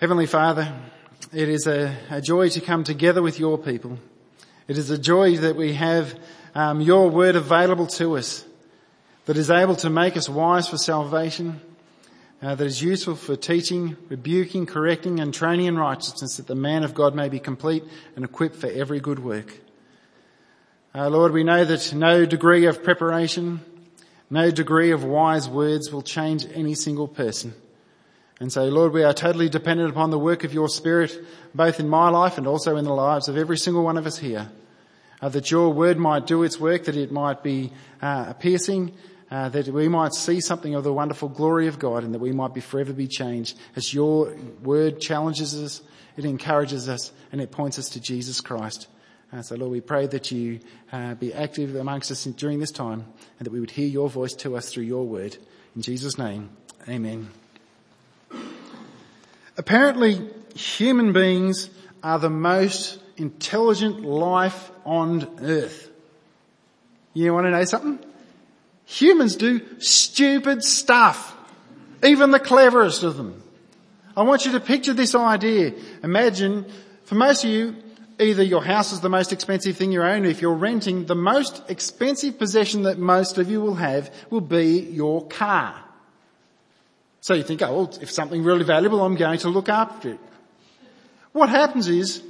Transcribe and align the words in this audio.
Heavenly 0.00 0.26
Father, 0.26 0.72
it 1.32 1.48
is 1.48 1.66
a, 1.66 1.92
a, 2.08 2.20
joy 2.20 2.50
to 2.50 2.60
come 2.60 2.84
together 2.84 3.20
with 3.20 3.40
your 3.40 3.58
people. 3.58 3.98
It 4.68 4.78
is 4.78 4.90
a 4.90 4.98
joy 4.98 5.38
that 5.38 5.56
we 5.56 5.72
have 5.72 6.16
um, 6.54 6.80
your 6.80 7.10
word 7.10 7.34
available 7.34 7.88
to 7.88 8.16
us 8.16 8.44
that 9.24 9.36
is 9.36 9.50
able 9.50 9.74
to 9.74 9.90
make 9.90 10.16
us 10.16 10.28
wise 10.28 10.68
for 10.68 10.78
salvation, 10.78 11.60
uh, 12.40 12.54
that 12.54 12.64
is 12.64 12.80
useful 12.80 13.16
for 13.16 13.34
teaching, 13.34 13.96
rebuking, 14.08 14.66
correcting 14.66 15.18
and 15.18 15.34
training 15.34 15.66
in 15.66 15.76
righteousness 15.76 16.36
that 16.36 16.46
the 16.46 16.54
man 16.54 16.84
of 16.84 16.94
God 16.94 17.16
may 17.16 17.28
be 17.28 17.40
complete 17.40 17.82
and 18.14 18.24
equipped 18.24 18.54
for 18.54 18.68
every 18.68 19.00
good 19.00 19.18
work. 19.18 19.52
Uh, 20.94 21.08
Lord, 21.08 21.32
we 21.32 21.42
know 21.42 21.64
that 21.64 21.92
no 21.92 22.24
degree 22.24 22.66
of 22.66 22.84
preparation, 22.84 23.62
no 24.30 24.52
degree 24.52 24.92
of 24.92 25.02
wise 25.02 25.48
words 25.48 25.90
will 25.90 26.02
change 26.02 26.46
any 26.54 26.76
single 26.76 27.08
person. 27.08 27.52
And 28.40 28.52
say, 28.52 28.70
Lord, 28.70 28.92
we 28.92 29.02
are 29.02 29.12
totally 29.12 29.48
dependent 29.48 29.90
upon 29.90 30.10
the 30.10 30.18
work 30.18 30.44
of 30.44 30.54
your 30.54 30.68
Spirit, 30.68 31.18
both 31.54 31.80
in 31.80 31.88
my 31.88 32.08
life 32.08 32.38
and 32.38 32.46
also 32.46 32.76
in 32.76 32.84
the 32.84 32.94
lives 32.94 33.28
of 33.28 33.36
every 33.36 33.58
single 33.58 33.82
one 33.82 33.96
of 33.96 34.06
us 34.06 34.18
here. 34.18 34.48
Uh, 35.20 35.28
that 35.28 35.50
your 35.50 35.72
word 35.72 35.98
might 35.98 36.26
do 36.26 36.44
its 36.44 36.60
work, 36.60 36.84
that 36.84 36.96
it 36.96 37.10
might 37.10 37.42
be 37.42 37.72
uh, 38.00 38.32
piercing, 38.34 38.92
uh, 39.30 39.48
that 39.48 39.68
we 39.68 39.88
might 39.88 40.14
see 40.14 40.40
something 40.40 40.74
of 40.74 40.84
the 40.84 40.92
wonderful 40.92 41.28
glory 41.28 41.66
of 41.66 41.78
God 41.78 42.04
and 42.04 42.14
that 42.14 42.20
we 42.20 42.32
might 42.32 42.54
be 42.54 42.60
forever 42.60 42.92
be 42.92 43.08
changed 43.08 43.58
as 43.76 43.92
your 43.92 44.34
word 44.62 45.00
challenges 45.00 45.54
us, 45.60 45.82
it 46.16 46.24
encourages 46.24 46.88
us, 46.88 47.12
and 47.32 47.40
it 47.40 47.50
points 47.50 47.78
us 47.78 47.90
to 47.90 48.00
Jesus 48.00 48.40
Christ. 48.40 48.86
Uh, 49.32 49.42
so 49.42 49.56
Lord, 49.56 49.72
we 49.72 49.80
pray 49.80 50.06
that 50.06 50.30
you 50.30 50.60
uh, 50.92 51.14
be 51.14 51.34
active 51.34 51.76
amongst 51.76 52.10
us 52.10 52.24
during 52.24 52.60
this 52.60 52.70
time 52.70 53.04
and 53.38 53.46
that 53.46 53.52
we 53.52 53.60
would 53.60 53.72
hear 53.72 53.86
your 53.86 54.08
voice 54.08 54.32
to 54.34 54.56
us 54.56 54.70
through 54.70 54.84
your 54.84 55.04
word. 55.04 55.36
In 55.76 55.82
Jesus' 55.82 56.16
name, 56.16 56.48
amen. 56.88 57.28
Apparently, 59.58 60.24
human 60.54 61.12
beings 61.12 61.68
are 62.02 62.18
the 62.18 62.30
most 62.30 63.00
intelligent 63.16 64.02
life 64.02 64.70
on 64.84 65.28
earth. 65.42 65.90
You 67.12 67.34
want 67.34 67.46
to 67.46 67.50
know 67.50 67.64
something? 67.64 67.98
Humans 68.86 69.36
do 69.36 69.60
stupid 69.80 70.62
stuff. 70.62 71.34
Even 72.04 72.30
the 72.30 72.38
cleverest 72.38 73.02
of 73.02 73.16
them. 73.16 73.42
I 74.16 74.22
want 74.22 74.46
you 74.46 74.52
to 74.52 74.60
picture 74.60 74.94
this 74.94 75.16
idea. 75.16 75.74
Imagine, 76.04 76.64
for 77.04 77.16
most 77.16 77.44
of 77.44 77.50
you, 77.50 77.74
either 78.20 78.44
your 78.44 78.64
house 78.64 78.92
is 78.92 79.00
the 79.00 79.08
most 79.08 79.32
expensive 79.32 79.76
thing 79.76 79.90
you 79.90 80.02
own, 80.02 80.24
or 80.24 80.28
if 80.28 80.40
you're 80.40 80.54
renting, 80.54 81.06
the 81.06 81.16
most 81.16 81.62
expensive 81.68 82.38
possession 82.38 82.84
that 82.84 82.98
most 82.98 83.38
of 83.38 83.50
you 83.50 83.60
will 83.60 83.74
have 83.74 84.14
will 84.30 84.40
be 84.40 84.78
your 84.78 85.26
car. 85.26 85.84
So 87.20 87.34
you 87.34 87.42
think, 87.42 87.62
oh, 87.62 87.72
well, 87.72 87.98
if 88.00 88.10
something 88.10 88.42
really 88.42 88.64
valuable, 88.64 89.02
I'm 89.02 89.16
going 89.16 89.38
to 89.40 89.48
look 89.48 89.68
after 89.68 90.10
it. 90.10 90.20
What 91.32 91.48
happens 91.48 91.88
is, 91.88 92.22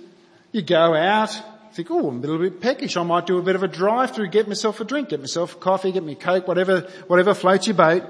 you 0.53 0.63
go 0.63 0.95
out, 0.95 1.31
think, 1.73 1.91
oh, 1.91 2.09
I'm 2.09 2.19
a 2.19 2.21
little 2.21 2.39
bit 2.39 2.61
peckish, 2.61 2.97
I 2.97 3.03
might 3.05 3.27
do 3.27 3.39
a 3.39 3.43
bit 3.43 3.55
of 3.55 3.63
a 3.63 3.69
drive 3.69 4.15
through, 4.15 4.29
get 4.29 4.49
myself 4.49 4.81
a 4.81 4.85
drink, 4.85 5.11
get 5.11 5.21
myself 5.21 5.55
a 5.55 5.59
coffee, 5.59 5.93
get 5.93 6.03
me 6.03 6.13
a 6.13 6.17
coke, 6.17 6.49
whatever, 6.49 6.81
whatever 7.07 7.35
floats 7.35 7.67
your 7.67 7.77
boat. 7.77 8.03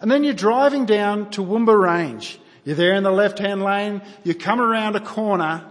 And 0.00 0.10
then 0.10 0.24
you're 0.24 0.34
driving 0.34 0.84
down 0.84 1.30
to 1.30 1.42
Toowoomba 1.42 1.80
Range. 1.80 2.38
You're 2.64 2.76
there 2.76 2.94
in 2.94 3.02
the 3.02 3.10
left-hand 3.10 3.62
lane, 3.62 4.02
you 4.24 4.34
come 4.34 4.60
around 4.60 4.96
a 4.96 5.00
corner, 5.00 5.64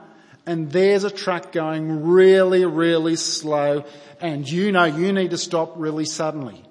and 0.48 0.72
there's 0.72 1.04
a 1.04 1.11
truck 1.11 1.52
going 1.52 2.08
really, 2.08 2.66
really 2.66 3.17
slow, 3.17 3.86
and 4.20 4.50
you 4.50 4.72
know 4.72 4.86
you 4.86 5.14
need 5.14 5.30
to 5.32 5.38
stop 5.38 5.73
really 5.76 6.06
suddenly. 6.06 6.64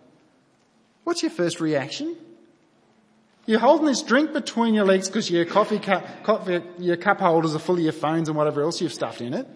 What's 1.05 1.23
your 1.23 1.31
first 1.31 1.61
reaction? 1.61 2.17
You're 3.47 3.61
holding 3.61 3.87
this 3.87 4.03
drink 4.03 4.33
between 4.33 4.75
your 4.75 4.85
legs 4.85 5.09
because 5.09 5.31
your 5.31 5.45
coffee 5.45 5.79
cup, 5.79 6.25
coffee, 6.25 6.63
your 6.79 6.97
cup 6.97 7.21
holders 7.21 7.55
are 7.55 7.61
full 7.61 7.77
of 7.77 7.81
your 7.81 7.93
phones 7.93 8.29
and 8.29 8.37
whatever 8.37 8.63
else 8.63 8.81
you've 8.81 8.93
stuffed 8.93 9.21
in 9.21 9.35
it. 9.35 9.47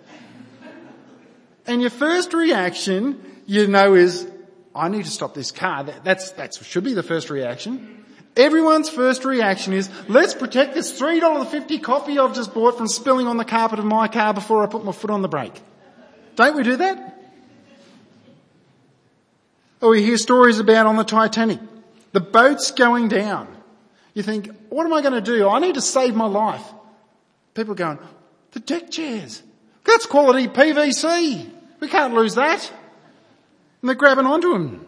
And 1.66 1.80
your 1.80 1.90
first 1.90 2.32
reaction, 2.32 3.20
you 3.46 3.66
know, 3.66 3.94
is, 3.94 4.30
I 4.74 4.88
need 4.88 5.04
to 5.04 5.10
stop 5.10 5.34
this 5.34 5.50
car. 5.50 5.84
That, 5.84 6.04
that's, 6.04 6.30
that 6.32 6.54
should 6.54 6.84
be 6.84 6.94
the 6.94 7.02
first 7.02 7.30
reaction. 7.30 8.04
Everyone's 8.36 8.88
first 8.88 9.24
reaction 9.24 9.72
is, 9.72 9.90
let's 10.08 10.34
protect 10.34 10.74
this 10.74 10.98
$3.50 10.98 11.82
coffee 11.82 12.18
I've 12.18 12.34
just 12.34 12.54
bought 12.54 12.78
from 12.78 12.86
spilling 12.86 13.26
on 13.26 13.38
the 13.38 13.44
carpet 13.44 13.80
of 13.80 13.84
my 13.84 14.06
car 14.06 14.32
before 14.32 14.62
I 14.62 14.66
put 14.66 14.84
my 14.84 14.92
foot 14.92 15.10
on 15.10 15.22
the 15.22 15.28
brake. 15.28 15.60
Don't 16.36 16.56
we 16.56 16.62
do 16.62 16.76
that? 16.76 17.18
Or 19.80 19.90
we 19.90 20.02
hear 20.02 20.16
stories 20.16 20.60
about 20.60 20.86
on 20.86 20.96
the 20.96 21.04
Titanic. 21.04 21.58
The 22.12 22.20
boat's 22.20 22.70
going 22.70 23.08
down. 23.08 23.48
You 24.20 24.24
think, 24.24 24.50
what 24.68 24.84
am 24.84 24.92
I 24.92 25.00
going 25.00 25.14
to 25.14 25.22
do? 25.22 25.48
I 25.48 25.60
need 25.60 25.76
to 25.76 25.80
save 25.80 26.14
my 26.14 26.26
life. 26.26 26.62
People 27.54 27.74
going, 27.74 27.98
the 28.52 28.60
deck 28.60 28.90
chairs. 28.90 29.42
That's 29.84 30.04
quality 30.04 30.46
PVC. 30.46 31.50
We 31.80 31.88
can't 31.88 32.12
lose 32.12 32.34
that. 32.34 32.70
And 33.80 33.88
they're 33.88 33.94
grabbing 33.94 34.26
onto 34.26 34.52
them. 34.52 34.86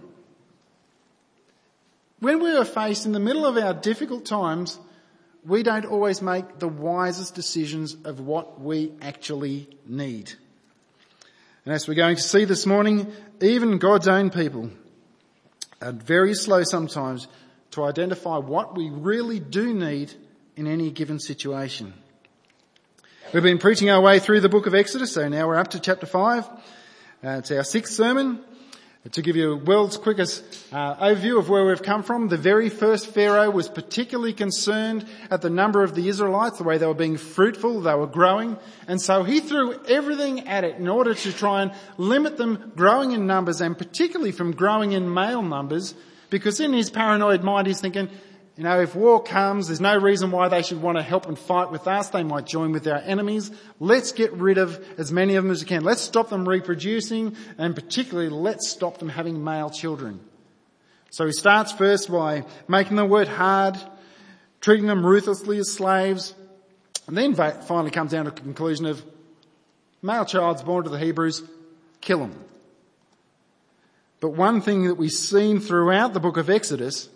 When 2.20 2.42
we 2.42 2.54
are 2.54 2.66
faced 2.66 3.06
in 3.06 3.12
the 3.12 3.20
middle 3.20 3.46
of 3.46 3.56
our 3.56 3.72
difficult 3.72 4.26
times, 4.26 4.78
we 5.46 5.62
don't 5.62 5.86
always 5.86 6.20
make 6.20 6.58
the 6.58 6.68
wisest 6.68 7.34
decisions 7.34 7.96
of 8.04 8.20
what 8.20 8.60
we 8.60 8.92
actually 9.00 9.66
need. 9.86 10.30
And 11.64 11.72
as 11.72 11.88
we're 11.88 11.94
going 11.94 12.16
to 12.16 12.22
see 12.22 12.44
this 12.44 12.66
morning, 12.66 13.10
even 13.40 13.78
God's 13.78 14.08
own 14.08 14.28
people 14.28 14.68
are 15.80 15.92
very 15.92 16.34
slow 16.34 16.64
sometimes 16.64 17.28
to 17.72 17.84
identify 17.84 18.36
what 18.36 18.76
we 18.76 18.90
really 18.90 19.40
do 19.40 19.74
need 19.74 20.12
in 20.56 20.66
any 20.66 20.90
given 20.90 21.18
situation. 21.18 21.94
We've 23.32 23.42
been 23.42 23.58
preaching 23.58 23.88
our 23.90 24.00
way 24.00 24.18
through 24.18 24.40
the 24.40 24.50
book 24.50 24.66
of 24.66 24.74
Exodus, 24.74 25.12
so 25.12 25.26
now 25.28 25.48
we're 25.48 25.56
up 25.56 25.68
to 25.68 25.80
chapter 25.80 26.04
5. 26.04 26.44
Uh, 26.44 26.48
it's 27.22 27.50
our 27.50 27.64
sixth 27.64 27.94
sermon. 27.94 28.44
To 29.10 29.22
give 29.22 29.34
you 29.34 29.54
a 29.54 29.56
world's 29.56 29.96
quickest 29.96 30.44
uh, 30.70 30.94
overview 30.96 31.36
of 31.36 31.48
where 31.48 31.64
we've 31.66 31.82
come 31.82 32.04
from, 32.04 32.28
the 32.28 32.36
very 32.36 32.68
first 32.68 33.08
Pharaoh 33.08 33.50
was 33.50 33.68
particularly 33.68 34.32
concerned 34.32 35.06
at 35.28 35.42
the 35.42 35.50
number 35.50 35.82
of 35.82 35.96
the 35.96 36.08
Israelites, 36.08 36.58
the 36.58 36.64
way 36.64 36.78
they 36.78 36.86
were 36.86 36.94
being 36.94 37.16
fruitful, 37.16 37.80
they 37.80 37.94
were 37.96 38.06
growing, 38.06 38.58
and 38.86 39.00
so 39.00 39.24
he 39.24 39.40
threw 39.40 39.74
everything 39.86 40.46
at 40.46 40.62
it 40.62 40.76
in 40.76 40.86
order 40.86 41.14
to 41.14 41.32
try 41.32 41.62
and 41.62 41.72
limit 41.96 42.36
them 42.36 42.70
growing 42.76 43.10
in 43.10 43.26
numbers 43.26 43.60
and 43.60 43.76
particularly 43.76 44.30
from 44.30 44.52
growing 44.52 44.92
in 44.92 45.12
male 45.12 45.42
numbers 45.42 45.94
because 46.32 46.60
in 46.60 46.72
his 46.72 46.88
paranoid 46.88 47.44
mind 47.44 47.66
he's 47.66 47.80
thinking, 47.80 48.08
you 48.56 48.64
know, 48.64 48.80
if 48.80 48.96
war 48.96 49.22
comes, 49.22 49.68
there's 49.68 49.80
no 49.82 49.96
reason 49.98 50.30
why 50.30 50.48
they 50.48 50.62
should 50.62 50.80
want 50.80 50.96
to 50.96 51.02
help 51.02 51.26
and 51.26 51.38
fight 51.38 51.70
with 51.70 51.86
us. 51.86 52.08
They 52.08 52.22
might 52.22 52.46
join 52.46 52.72
with 52.72 52.86
our 52.86 52.98
enemies. 52.98 53.50
Let's 53.78 54.12
get 54.12 54.32
rid 54.32 54.56
of 54.56 54.82
as 54.98 55.12
many 55.12 55.36
of 55.36 55.44
them 55.44 55.52
as 55.52 55.62
we 55.62 55.68
can. 55.68 55.84
Let's 55.84 56.00
stop 56.00 56.30
them 56.30 56.48
reproducing 56.48 57.36
and 57.58 57.74
particularly 57.74 58.30
let's 58.30 58.68
stop 58.68 58.98
them 58.98 59.10
having 59.10 59.44
male 59.44 59.68
children. 59.68 60.20
So 61.10 61.26
he 61.26 61.32
starts 61.32 61.70
first 61.70 62.10
by 62.10 62.44
making 62.66 62.96
them 62.96 63.10
work 63.10 63.28
hard, 63.28 63.76
treating 64.62 64.86
them 64.86 65.04
ruthlessly 65.04 65.58
as 65.58 65.70
slaves, 65.70 66.34
and 67.06 67.16
then 67.16 67.34
finally 67.34 67.90
comes 67.90 68.12
down 68.12 68.24
to 68.24 68.30
the 68.30 68.40
conclusion 68.40 68.86
of 68.86 69.04
male 70.00 70.24
child's 70.24 70.62
born 70.62 70.84
to 70.84 70.90
the 70.90 70.98
Hebrews, 70.98 71.42
kill 72.00 72.20
them. 72.20 72.44
But 74.22 74.34
one 74.34 74.60
thing 74.60 74.84
that 74.84 74.94
we've 74.94 75.10
seen 75.10 75.58
throughout 75.58 76.12
the 76.12 76.20
book 76.20 76.36
of 76.36 76.48
Exodus, 76.48 77.08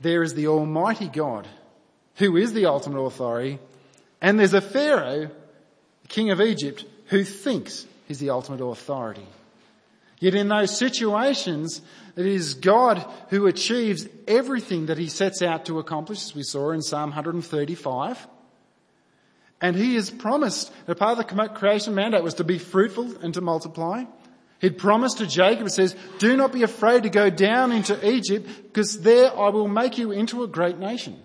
there 0.00 0.22
is 0.22 0.34
the 0.34 0.48
Almighty 0.48 1.08
God, 1.08 1.48
who 2.16 2.36
is 2.36 2.52
the 2.52 2.66
ultimate 2.66 3.00
authority, 3.00 3.58
and 4.20 4.38
there's 4.38 4.52
a 4.52 4.60
Pharaoh, 4.60 5.30
the 6.02 6.08
king 6.08 6.30
of 6.30 6.42
Egypt, 6.42 6.84
who 7.06 7.24
thinks 7.24 7.86
he's 8.06 8.18
the 8.18 8.28
ultimate 8.28 8.62
authority. 8.62 9.26
Yet 10.20 10.34
in 10.34 10.48
those 10.48 10.76
situations, 10.76 11.80
it 12.16 12.26
is 12.26 12.52
God 12.52 13.06
who 13.30 13.46
achieves 13.46 14.06
everything 14.28 14.86
that 14.86 14.98
he 14.98 15.08
sets 15.08 15.40
out 15.40 15.64
to 15.66 15.78
accomplish, 15.78 16.22
as 16.22 16.34
we 16.34 16.42
saw 16.42 16.70
in 16.70 16.82
Psalm 16.82 17.10
135. 17.10 18.28
And 19.62 19.74
he 19.74 19.94
has 19.94 20.10
promised 20.10 20.70
that 20.84 20.96
part 20.96 21.18
of 21.18 21.26
the 21.26 21.48
creation 21.48 21.94
mandate 21.94 22.22
was 22.22 22.34
to 22.34 22.44
be 22.44 22.58
fruitful 22.58 23.16
and 23.22 23.32
to 23.32 23.40
multiply. 23.40 24.04
He'd 24.60 24.78
promised 24.78 25.18
to 25.18 25.26
Jacob, 25.26 25.66
it 25.66 25.70
says, 25.70 25.94
do 26.18 26.36
not 26.36 26.52
be 26.52 26.62
afraid 26.62 27.02
to 27.02 27.10
go 27.10 27.28
down 27.28 27.72
into 27.72 28.08
Egypt 28.08 28.48
because 28.64 29.02
there 29.02 29.36
I 29.36 29.50
will 29.50 29.68
make 29.68 29.98
you 29.98 30.12
into 30.12 30.42
a 30.42 30.48
great 30.48 30.78
nation. 30.78 31.20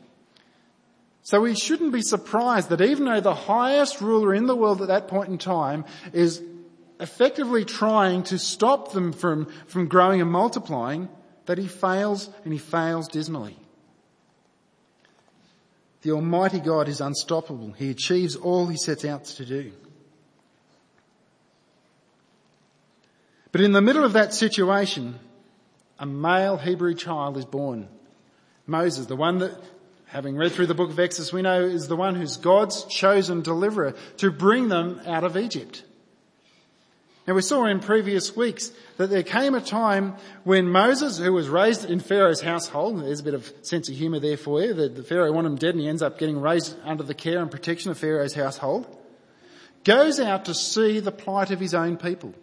So 1.23 1.41
we 1.41 1.55
shouldn't 1.55 1.93
be 1.93 2.01
surprised 2.01 2.69
that 2.69 2.81
even 2.81 3.05
though 3.05 3.21
the 3.21 3.33
highest 3.33 4.01
ruler 4.01 4.33
in 4.33 4.47
the 4.47 4.55
world 4.55 4.81
at 4.81 4.89
that 4.89 5.07
point 5.07 5.29
in 5.29 5.37
time 5.37 5.85
is 6.13 6.41
effectively 6.99 7.63
trying 7.63 8.23
to 8.23 8.37
stop 8.37 8.91
them 8.91 9.13
from, 9.13 9.47
from 9.67 9.87
growing 9.87 10.19
and 10.19 10.31
multiplying, 10.31 11.09
that 11.45 11.57
he 11.57 11.67
fails 11.67 12.29
and 12.43 12.53
he 12.53 12.59
fails 12.59 13.07
dismally. 13.07 13.57
The 16.01 16.11
Almighty 16.11 16.59
God 16.59 16.89
is 16.89 17.01
unstoppable. 17.01 17.71
He 17.73 17.91
achieves 17.91 18.35
all 18.35 18.67
he 18.67 18.77
sets 18.77 19.05
out 19.05 19.25
to 19.25 19.45
do. 19.45 19.71
But 23.51 23.61
in 23.61 23.73
the 23.73 23.81
middle 23.81 24.03
of 24.03 24.13
that 24.13 24.33
situation, 24.33 25.19
a 25.99 26.05
male 26.05 26.57
Hebrew 26.57 26.95
child 26.95 27.37
is 27.37 27.45
born. 27.45 27.87
Moses, 28.65 29.07
the 29.07 29.15
one 29.15 29.39
that 29.39 29.59
having 30.05 30.35
read 30.35 30.51
through 30.51 30.67
the 30.67 30.73
book 30.73 30.89
of 30.89 30.99
Exodus, 30.99 31.31
we 31.31 31.41
know 31.41 31.63
is 31.63 31.87
the 31.87 31.95
one 31.95 32.15
who's 32.15 32.37
God's 32.37 32.85
chosen 32.85 33.41
deliverer 33.41 33.93
to 34.17 34.31
bring 34.31 34.67
them 34.67 35.01
out 35.05 35.23
of 35.23 35.37
Egypt. 35.37 35.83
Now 37.27 37.35
we 37.35 37.41
saw 37.41 37.65
in 37.65 37.79
previous 37.79 38.35
weeks 38.35 38.71
that 38.97 39.09
there 39.09 39.23
came 39.23 39.53
a 39.53 39.61
time 39.61 40.15
when 40.43 40.67
Moses, 40.67 41.17
who 41.17 41.31
was 41.31 41.47
raised 41.49 41.89
in 41.89 41.99
Pharaoh's 41.99 42.41
household, 42.41 43.01
there's 43.01 43.19
a 43.19 43.23
bit 43.23 43.35
of 43.35 43.53
sense 43.61 43.89
of 43.89 43.95
humour 43.95 44.19
there 44.19 44.37
for 44.37 44.61
you, 44.61 44.73
that 44.73 44.95
the 44.95 45.03
Pharaoh 45.03 45.31
wanted 45.31 45.49
him 45.49 45.55
dead 45.57 45.75
and 45.75 45.81
he 45.81 45.87
ends 45.87 46.01
up 46.01 46.17
getting 46.17 46.41
raised 46.41 46.75
under 46.83 47.03
the 47.03 47.13
care 47.13 47.39
and 47.39 47.51
protection 47.51 47.91
of 47.91 47.97
Pharaoh's 47.97 48.33
household, 48.33 48.87
goes 49.83 50.19
out 50.19 50.45
to 50.45 50.53
see 50.53 50.99
the 50.99 51.11
plight 51.11 51.51
of 51.51 51.59
his 51.59 51.73
own 51.73 51.95
people. 51.95 52.33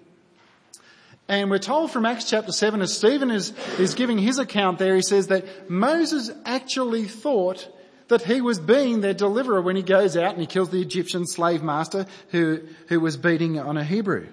And 1.28 1.50
we're 1.50 1.58
told 1.58 1.90
from 1.90 2.06
Acts 2.06 2.28
chapter 2.28 2.52
7 2.52 2.80
as 2.80 2.96
Stephen 2.96 3.30
is, 3.30 3.52
is 3.78 3.94
giving 3.94 4.16
his 4.16 4.38
account 4.38 4.78
there, 4.78 4.96
he 4.96 5.02
says 5.02 5.26
that 5.26 5.70
Moses 5.70 6.30
actually 6.46 7.04
thought 7.04 7.68
that 8.08 8.22
he 8.22 8.40
was 8.40 8.58
being 8.58 9.02
their 9.02 9.12
deliverer 9.12 9.60
when 9.60 9.76
he 9.76 9.82
goes 9.82 10.16
out 10.16 10.32
and 10.32 10.40
he 10.40 10.46
kills 10.46 10.70
the 10.70 10.80
Egyptian 10.80 11.26
slave 11.26 11.62
master 11.62 12.06
who, 12.30 12.60
who 12.88 12.98
was 12.98 13.18
beating 13.18 13.58
on 13.58 13.76
a 13.76 13.84
Hebrew. 13.84 14.28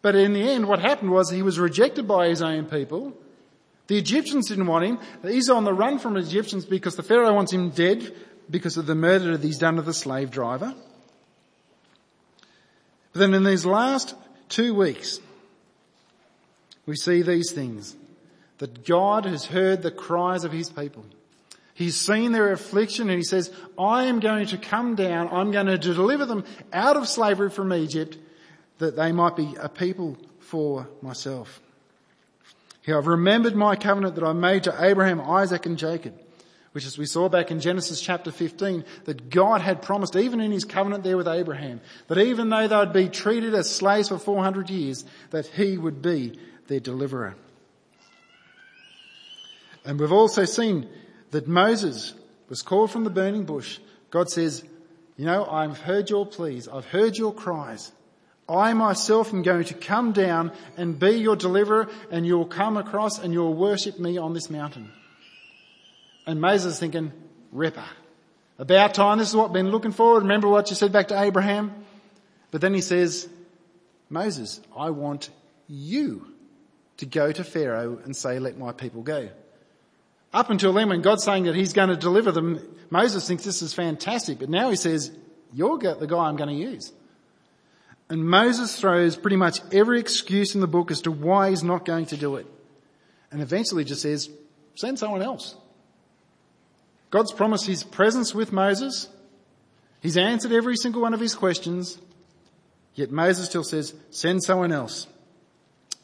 But 0.00 0.14
in 0.14 0.32
the 0.32 0.40
end, 0.40 0.66
what 0.66 0.78
happened 0.78 1.10
was 1.10 1.30
he 1.30 1.42
was 1.42 1.58
rejected 1.58 2.08
by 2.08 2.28
his 2.28 2.40
own 2.40 2.64
people. 2.64 3.12
The 3.88 3.98
Egyptians 3.98 4.48
didn't 4.48 4.66
want 4.66 4.86
him. 4.86 4.98
He's 5.22 5.50
on 5.50 5.64
the 5.64 5.74
run 5.74 5.98
from 5.98 6.14
the 6.14 6.20
Egyptians 6.20 6.64
because 6.64 6.96
the 6.96 7.02
Pharaoh 7.02 7.34
wants 7.34 7.52
him 7.52 7.70
dead 7.70 8.14
because 8.48 8.78
of 8.78 8.86
the 8.86 8.94
murder 8.94 9.36
that 9.36 9.44
he's 9.44 9.58
done 9.58 9.76
to 9.76 9.82
the 9.82 9.92
slave 9.92 10.30
driver. 10.30 10.74
But 13.12 13.20
then 13.20 13.34
in 13.34 13.44
these 13.44 13.66
last 13.66 14.14
two 14.48 14.74
weeks, 14.74 15.20
we 16.88 16.96
see 16.96 17.20
these 17.20 17.52
things. 17.52 17.94
That 18.58 18.84
God 18.84 19.26
has 19.26 19.44
heard 19.44 19.82
the 19.82 19.90
cries 19.90 20.42
of 20.42 20.50
his 20.50 20.70
people. 20.70 21.04
He's 21.74 21.94
seen 21.94 22.32
their 22.32 22.50
affliction 22.50 23.08
and 23.08 23.18
he 23.18 23.24
says, 23.24 23.52
I 23.78 24.04
am 24.04 24.18
going 24.18 24.46
to 24.48 24.58
come 24.58 24.96
down, 24.96 25.28
I'm 25.30 25.52
going 25.52 25.66
to 25.66 25.78
deliver 25.78 26.24
them 26.24 26.44
out 26.72 26.96
of 26.96 27.06
slavery 27.06 27.50
from 27.50 27.72
Egypt 27.72 28.16
that 28.78 28.96
they 28.96 29.12
might 29.12 29.36
be 29.36 29.54
a 29.60 29.68
people 29.68 30.16
for 30.40 30.88
myself. 31.02 31.60
Here 32.82 32.96
I've 32.96 33.06
remembered 33.06 33.54
my 33.54 33.76
covenant 33.76 34.14
that 34.14 34.24
I 34.24 34.32
made 34.32 34.64
to 34.64 34.74
Abraham, 34.84 35.20
Isaac 35.20 35.66
and 35.66 35.76
Jacob, 35.76 36.14
which 36.72 36.86
as 36.86 36.96
we 36.96 37.06
saw 37.06 37.28
back 37.28 37.50
in 37.50 37.60
Genesis 37.60 38.00
chapter 38.00 38.32
15, 38.32 38.84
that 39.04 39.28
God 39.30 39.60
had 39.60 39.82
promised 39.82 40.16
even 40.16 40.40
in 40.40 40.50
his 40.50 40.64
covenant 40.64 41.04
there 41.04 41.18
with 41.18 41.28
Abraham, 41.28 41.80
that 42.06 42.18
even 42.18 42.48
though 42.48 42.66
they'd 42.66 42.92
be 42.92 43.08
treated 43.08 43.54
as 43.54 43.70
slaves 43.70 44.08
for 44.08 44.18
400 44.18 44.70
years, 44.70 45.04
that 45.30 45.46
he 45.46 45.76
would 45.76 46.00
be 46.00 46.38
their 46.68 46.80
deliverer. 46.80 47.34
And 49.84 49.98
we've 49.98 50.12
also 50.12 50.44
seen 50.44 50.88
that 51.30 51.48
Moses 51.48 52.14
was 52.48 52.62
called 52.62 52.90
from 52.90 53.04
the 53.04 53.10
burning 53.10 53.44
bush. 53.44 53.78
God 54.10 54.30
says, 54.30 54.62
you 55.16 55.24
know, 55.24 55.46
I've 55.46 55.78
heard 55.78 56.08
your 56.10 56.26
pleas. 56.26 56.68
I've 56.68 56.86
heard 56.86 57.16
your 57.16 57.34
cries. 57.34 57.90
I 58.48 58.72
myself 58.72 59.34
am 59.34 59.42
going 59.42 59.64
to 59.64 59.74
come 59.74 60.12
down 60.12 60.52
and 60.76 60.98
be 60.98 61.10
your 61.10 61.36
deliverer 61.36 61.88
and 62.10 62.26
you'll 62.26 62.46
come 62.46 62.76
across 62.76 63.18
and 63.18 63.32
you'll 63.32 63.54
worship 63.54 63.98
me 63.98 64.16
on 64.16 64.32
this 64.32 64.48
mountain. 64.48 64.90
And 66.26 66.40
Moses 66.40 66.74
is 66.74 66.80
thinking, 66.80 67.12
ripper. 67.52 67.84
About 68.58 68.94
time, 68.94 69.18
this 69.18 69.28
is 69.28 69.36
what 69.36 69.46
I've 69.46 69.52
been 69.52 69.70
looking 69.70 69.92
for. 69.92 70.18
Remember 70.18 70.48
what 70.48 70.70
you 70.70 70.76
said 70.76 70.92
back 70.92 71.08
to 71.08 71.20
Abraham? 71.20 71.84
But 72.50 72.60
then 72.60 72.74
he 72.74 72.80
says, 72.80 73.28
Moses, 74.08 74.60
I 74.76 74.90
want 74.90 75.30
you 75.68 76.34
to 76.98 77.06
go 77.06 77.32
to 77.32 77.44
Pharaoh 77.44 77.98
and 78.04 78.14
say, 78.14 78.38
let 78.38 78.58
my 78.58 78.72
people 78.72 79.02
go. 79.02 79.28
Up 80.32 80.50
until 80.50 80.72
then, 80.72 80.90
when 80.90 81.00
God's 81.00 81.24
saying 81.24 81.44
that 81.44 81.54
he's 81.54 81.72
going 81.72 81.88
to 81.88 81.96
deliver 81.96 82.32
them, 82.32 82.60
Moses 82.90 83.26
thinks 83.26 83.44
this 83.44 83.62
is 83.62 83.72
fantastic. 83.72 84.38
But 84.38 84.50
now 84.50 84.68
he 84.70 84.76
says, 84.76 85.10
you're 85.52 85.78
the 85.78 86.06
guy 86.06 86.18
I'm 86.18 86.36
going 86.36 86.50
to 86.50 86.70
use. 86.70 86.92
And 88.10 88.28
Moses 88.28 88.78
throws 88.78 89.16
pretty 89.16 89.36
much 89.36 89.60
every 89.72 90.00
excuse 90.00 90.54
in 90.54 90.60
the 90.60 90.66
book 90.66 90.90
as 90.90 91.02
to 91.02 91.10
why 91.10 91.50
he's 91.50 91.64
not 91.64 91.84
going 91.84 92.06
to 92.06 92.16
do 92.16 92.36
it. 92.36 92.46
And 93.30 93.42
eventually 93.42 93.84
just 93.84 94.02
says, 94.02 94.30
send 94.74 94.98
someone 94.98 95.22
else. 95.22 95.56
God's 97.10 97.32
promised 97.32 97.66
his 97.66 97.84
presence 97.84 98.34
with 98.34 98.52
Moses. 98.52 99.08
He's 100.00 100.16
answered 100.16 100.52
every 100.52 100.76
single 100.76 101.02
one 101.02 101.14
of 101.14 101.20
his 101.20 101.34
questions. 101.34 101.98
Yet 102.94 103.10
Moses 103.10 103.46
still 103.46 103.64
says, 103.64 103.94
send 104.10 104.42
someone 104.42 104.72
else. 104.72 105.06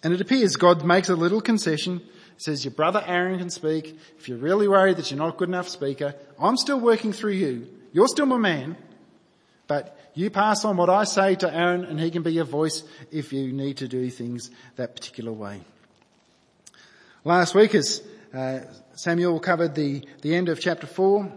And 0.05 0.13
it 0.13 0.21
appears 0.21 0.57
God 0.57 0.85
makes 0.85 1.09
a 1.09 1.17
little 1.17 1.41
concession. 1.41 2.03
Says, 2.37 2.65
your 2.65 2.75
brother 2.75 3.03
Aaron 3.07 3.39
can 3.39 3.49
speak. 3.49 3.99
If 4.19 4.29
you're 4.29 4.39
really 4.39 4.69
worried 4.69 4.99
that 4.99 5.11
you're 5.11 5.19
not 5.19 5.35
a 5.35 5.37
good 5.37 5.49
enough 5.49 5.69
speaker, 5.69 6.15
I'm 6.39 6.57
still 6.57 6.79
working 6.79 7.13
through 7.13 7.33
you. 7.33 7.69
You're 7.93 8.09
still 8.09 8.27
my 8.27 8.37
man. 8.37 8.77
But 9.67 9.99
you 10.15 10.31
pass 10.31 10.65
on 10.65 10.77
what 10.77 10.91
I 10.91 11.05
say 11.05 11.37
to 11.37 11.53
Aaron 11.53 11.85
and 11.85 11.99
he 11.99 12.11
can 12.11 12.23
be 12.23 12.33
your 12.33 12.45
voice 12.45 12.83
if 13.11 13.33
you 13.33 13.53
need 13.53 13.79
to 13.79 13.89
do 13.89 14.11
things 14.11 14.51
that 14.77 14.95
particular 14.95 15.33
way. 15.33 15.63
Last 17.25 17.55
week 17.55 17.75
as 17.75 18.03
uh, 18.35 18.61
Samuel 18.95 19.41
covered 19.41 19.75
the, 19.75 20.07
the 20.21 20.35
end 20.35 20.51
of 20.51 20.61
chapter 20.61 20.87
4, 20.87 21.33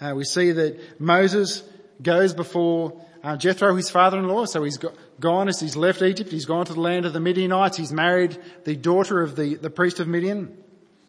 uh, 0.00 0.12
we 0.14 0.24
see 0.24 0.52
that 0.52 1.00
Moses 1.00 1.64
goes 2.00 2.32
before 2.32 2.92
uh, 3.26 3.36
Jethro, 3.36 3.74
his 3.74 3.90
father-in-law, 3.90 4.44
so 4.44 4.62
he's 4.62 4.78
got, 4.78 4.94
gone 5.18 5.48
as 5.48 5.58
he's 5.58 5.74
left 5.74 6.00
Egypt, 6.00 6.30
he's 6.30 6.44
gone 6.44 6.64
to 6.64 6.74
the 6.74 6.80
land 6.80 7.06
of 7.06 7.12
the 7.12 7.18
Midianites, 7.18 7.76
he's 7.76 7.92
married 7.92 8.38
the 8.62 8.76
daughter 8.76 9.20
of 9.20 9.34
the, 9.34 9.56
the 9.56 9.68
priest 9.68 9.98
of 9.98 10.06
Midian, 10.06 10.56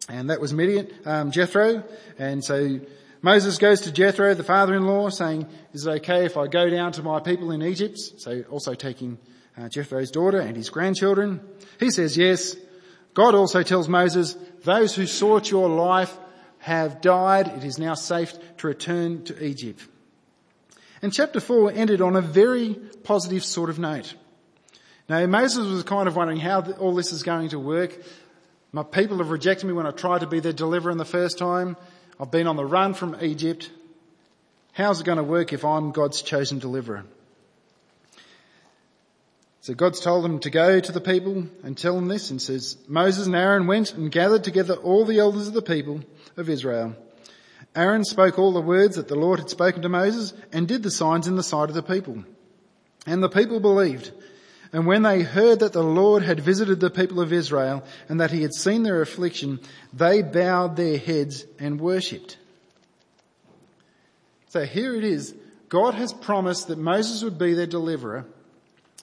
and 0.08 0.28
that 0.28 0.40
was 0.40 0.52
Midian, 0.52 0.88
um, 1.04 1.30
Jethro, 1.30 1.84
and 2.18 2.42
so 2.44 2.80
Moses 3.22 3.58
goes 3.58 3.82
to 3.82 3.92
Jethro, 3.92 4.34
the 4.34 4.42
father-in-law, 4.42 5.10
saying, 5.10 5.46
is 5.72 5.86
it 5.86 5.90
okay 5.90 6.24
if 6.24 6.36
I 6.36 6.48
go 6.48 6.68
down 6.68 6.90
to 6.92 7.04
my 7.04 7.20
people 7.20 7.52
in 7.52 7.62
Egypt? 7.62 7.98
So 8.16 8.42
also 8.50 8.74
taking 8.74 9.18
uh, 9.56 9.68
Jethro's 9.68 10.10
daughter 10.10 10.40
and 10.40 10.56
his 10.56 10.70
grandchildren. 10.70 11.40
He 11.78 11.92
says 11.92 12.16
yes. 12.16 12.56
God 13.14 13.36
also 13.36 13.62
tells 13.62 13.88
Moses, 13.88 14.36
those 14.64 14.94
who 14.94 15.06
sought 15.06 15.50
your 15.50 15.68
life 15.68 16.16
have 16.58 17.00
died. 17.00 17.46
It 17.48 17.62
is 17.62 17.78
now 17.78 17.94
safe 17.94 18.32
to 18.58 18.66
return 18.66 19.24
to 19.24 19.44
Egypt. 19.44 19.82
And 21.02 21.12
chapter 21.12 21.40
four 21.40 21.70
ended 21.70 22.00
on 22.00 22.16
a 22.16 22.20
very 22.20 22.74
positive 23.04 23.44
sort 23.44 23.70
of 23.70 23.78
note. 23.78 24.14
Now 25.08 25.24
Moses 25.26 25.66
was 25.66 25.82
kind 25.84 26.08
of 26.08 26.16
wondering 26.16 26.40
how 26.40 26.60
all 26.72 26.94
this 26.94 27.12
is 27.12 27.22
going 27.22 27.50
to 27.50 27.58
work. 27.58 27.96
My 28.72 28.82
people 28.82 29.18
have 29.18 29.30
rejected 29.30 29.66
me 29.66 29.72
when 29.72 29.86
I 29.86 29.90
tried 29.92 30.20
to 30.20 30.26
be 30.26 30.40
their 30.40 30.52
deliverer 30.52 30.92
in 30.92 30.98
the 30.98 31.04
first 31.04 31.38
time. 31.38 31.76
I've 32.20 32.30
been 32.30 32.46
on 32.46 32.56
the 32.56 32.64
run 32.64 32.94
from 32.94 33.16
Egypt. 33.22 33.70
How's 34.72 35.00
it 35.00 35.06
going 35.06 35.18
to 35.18 35.24
work 35.24 35.52
if 35.52 35.64
I'm 35.64 35.92
God's 35.92 36.20
chosen 36.20 36.58
deliverer? 36.58 37.04
So 39.60 39.74
God's 39.74 40.00
told 40.00 40.24
them 40.24 40.38
to 40.40 40.50
go 40.50 40.80
to 40.80 40.92
the 40.92 41.00
people 41.00 41.46
and 41.62 41.76
tell 41.76 41.94
them 41.94 42.08
this 42.08 42.30
and 42.30 42.40
says, 42.40 42.76
Moses 42.88 43.26
and 43.26 43.36
Aaron 43.36 43.66
went 43.66 43.92
and 43.94 44.10
gathered 44.10 44.44
together 44.44 44.74
all 44.74 45.04
the 45.04 45.18
elders 45.18 45.48
of 45.48 45.54
the 45.54 45.62
people 45.62 46.00
of 46.36 46.48
Israel. 46.48 46.96
Aaron 47.78 48.04
spoke 48.04 48.40
all 48.40 48.52
the 48.52 48.60
words 48.60 48.96
that 48.96 49.06
the 49.06 49.14
Lord 49.14 49.38
had 49.38 49.50
spoken 49.50 49.82
to 49.82 49.88
Moses 49.88 50.34
and 50.52 50.66
did 50.66 50.82
the 50.82 50.90
signs 50.90 51.28
in 51.28 51.36
the 51.36 51.44
sight 51.44 51.68
of 51.68 51.76
the 51.76 51.82
people. 51.82 52.24
And 53.06 53.22
the 53.22 53.28
people 53.28 53.60
believed. 53.60 54.10
And 54.72 54.84
when 54.84 55.02
they 55.02 55.22
heard 55.22 55.60
that 55.60 55.72
the 55.72 55.84
Lord 55.84 56.24
had 56.24 56.40
visited 56.40 56.80
the 56.80 56.90
people 56.90 57.20
of 57.20 57.32
Israel 57.32 57.84
and 58.08 58.20
that 58.20 58.32
he 58.32 58.42
had 58.42 58.52
seen 58.52 58.82
their 58.82 59.00
affliction, 59.00 59.60
they 59.92 60.22
bowed 60.22 60.74
their 60.74 60.98
heads 60.98 61.46
and 61.60 61.80
worshipped. 61.80 62.36
So 64.48 64.64
here 64.64 64.96
it 64.96 65.04
is. 65.04 65.32
God 65.68 65.94
has 65.94 66.12
promised 66.12 66.66
that 66.68 66.78
Moses 66.78 67.22
would 67.22 67.38
be 67.38 67.54
their 67.54 67.66
deliverer. 67.66 68.26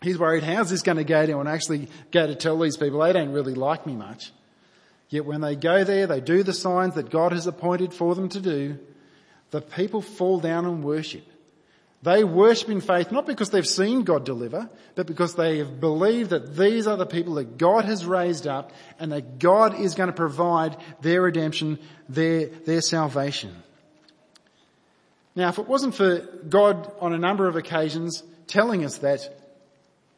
He's 0.01 0.19
worried, 0.19 0.43
how's 0.43 0.69
this 0.69 0.81
going 0.81 0.97
to 0.97 1.05
go 1.05 1.25
down 1.25 1.39
and 1.39 1.49
actually 1.49 1.87
go 2.11 2.27
to 2.27 2.35
tell 2.35 2.59
these 2.59 2.75
people 2.75 2.99
they 2.99 3.13
don't 3.13 3.31
really 3.31 3.55
like 3.55 3.87
me 3.87 3.95
much. 3.95 4.33
Yet 5.15 5.25
when 5.25 5.39
they 5.39 5.55
go 5.55 5.85
there, 5.85 6.07
they 6.07 6.19
do 6.19 6.43
the 6.43 6.51
signs 6.51 6.95
that 6.95 7.09
God 7.09 7.31
has 7.31 7.47
appointed 7.47 7.93
for 7.93 8.15
them 8.15 8.27
to 8.29 8.41
do. 8.41 8.77
The 9.51 9.61
people 9.61 10.01
fall 10.01 10.41
down 10.41 10.65
and 10.65 10.83
worship. 10.83 11.25
They 12.03 12.25
worship 12.25 12.67
in 12.67 12.81
faith 12.81 13.13
not 13.13 13.25
because 13.25 13.49
they've 13.49 13.65
seen 13.65 14.03
God 14.03 14.25
deliver, 14.25 14.69
but 14.93 15.07
because 15.07 15.35
they 15.35 15.59
have 15.59 15.79
believed 15.79 16.31
that 16.31 16.57
these 16.57 16.85
are 16.85 16.97
the 16.97 17.05
people 17.05 17.35
that 17.35 17.57
God 17.57 17.85
has 17.85 18.05
raised 18.05 18.45
up 18.45 18.73
and 18.99 19.13
that 19.13 19.39
God 19.39 19.79
is 19.79 19.95
going 19.95 20.07
to 20.07 20.13
provide 20.13 20.75
their 20.99 21.21
redemption, 21.21 21.79
their, 22.09 22.47
their 22.47 22.81
salvation. 22.81 23.55
Now 25.33 25.47
if 25.47 25.59
it 25.59 25.65
wasn't 25.65 25.95
for 25.95 26.27
God 26.49 26.91
on 26.99 27.13
a 27.13 27.17
number 27.17 27.47
of 27.47 27.55
occasions 27.55 28.21
telling 28.47 28.83
us 28.83 28.97
that, 28.97 29.29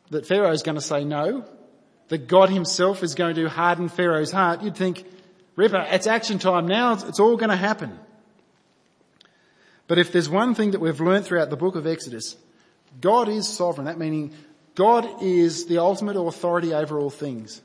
that 0.10 0.25
Pharaoh 0.25 0.54
is 0.54 0.63
going 0.63 0.74
to 0.74 0.82
say 0.82 1.04
no, 1.04 1.46
that 2.09 2.27
God 2.27 2.49
himself 2.49 3.03
is 3.03 3.15
going 3.15 3.35
to 3.35 3.49
harden 3.49 3.89
Pharaoh's 3.89 4.31
heart, 4.31 4.61
you'd 4.61 4.77
think, 4.77 5.05
Ripper, 5.55 5.85
it's 5.89 6.07
action 6.07 6.39
time 6.39 6.67
now, 6.67 6.93
it's 6.93 7.19
all 7.19 7.37
going 7.37 7.49
to 7.49 7.55
happen. 7.55 7.97
But 9.87 9.97
if 9.97 10.11
there's 10.11 10.29
one 10.29 10.53
thing 10.53 10.71
that 10.71 10.81
we've 10.81 10.99
learned 10.99 11.25
throughout 11.25 11.49
the 11.49 11.57
book 11.57 11.75
of 11.75 11.87
Exodus, 11.87 12.35
God 12.99 13.29
is 13.29 13.47
sovereign. 13.47 13.85
That 13.85 13.97
meaning 13.97 14.33
God 14.75 15.23
is 15.23 15.65
the 15.65 15.79
ultimate 15.79 16.17
authority 16.19 16.73
over 16.73 16.99
all 16.99 17.09
things. 17.09 17.61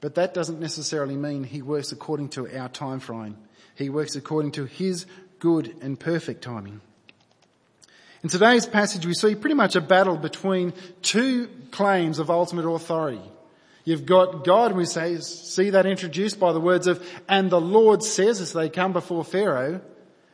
But 0.00 0.16
that 0.16 0.34
doesn't 0.34 0.60
necessarily 0.60 1.16
mean 1.16 1.44
he 1.44 1.62
works 1.62 1.92
according 1.92 2.30
to 2.30 2.58
our 2.58 2.68
time 2.68 3.00
frame. 3.00 3.36
He 3.74 3.90
works 3.90 4.16
according 4.16 4.52
to 4.52 4.64
his 4.64 5.06
good 5.38 5.76
and 5.82 5.98
perfect 5.98 6.42
timing. 6.42 6.80
In 8.22 8.28
today's 8.28 8.66
passage 8.66 9.06
we 9.06 9.14
see 9.14 9.34
pretty 9.34 9.54
much 9.54 9.76
a 9.76 9.80
battle 9.80 10.16
between 10.16 10.72
two 11.02 11.48
claims 11.70 12.18
of 12.18 12.30
ultimate 12.30 12.66
authority. 12.66 13.20
You've 13.86 14.04
got 14.04 14.44
God, 14.44 14.72
and 14.72 14.78
we 14.78 14.84
say, 14.84 15.16
see 15.20 15.70
that 15.70 15.86
introduced 15.86 16.40
by 16.40 16.52
the 16.52 16.60
words 16.60 16.88
of, 16.88 17.08
and 17.28 17.48
the 17.48 17.60
Lord 17.60 18.02
says 18.02 18.40
as 18.40 18.52
they 18.52 18.68
come 18.68 18.92
before 18.92 19.24
Pharaoh. 19.24 19.80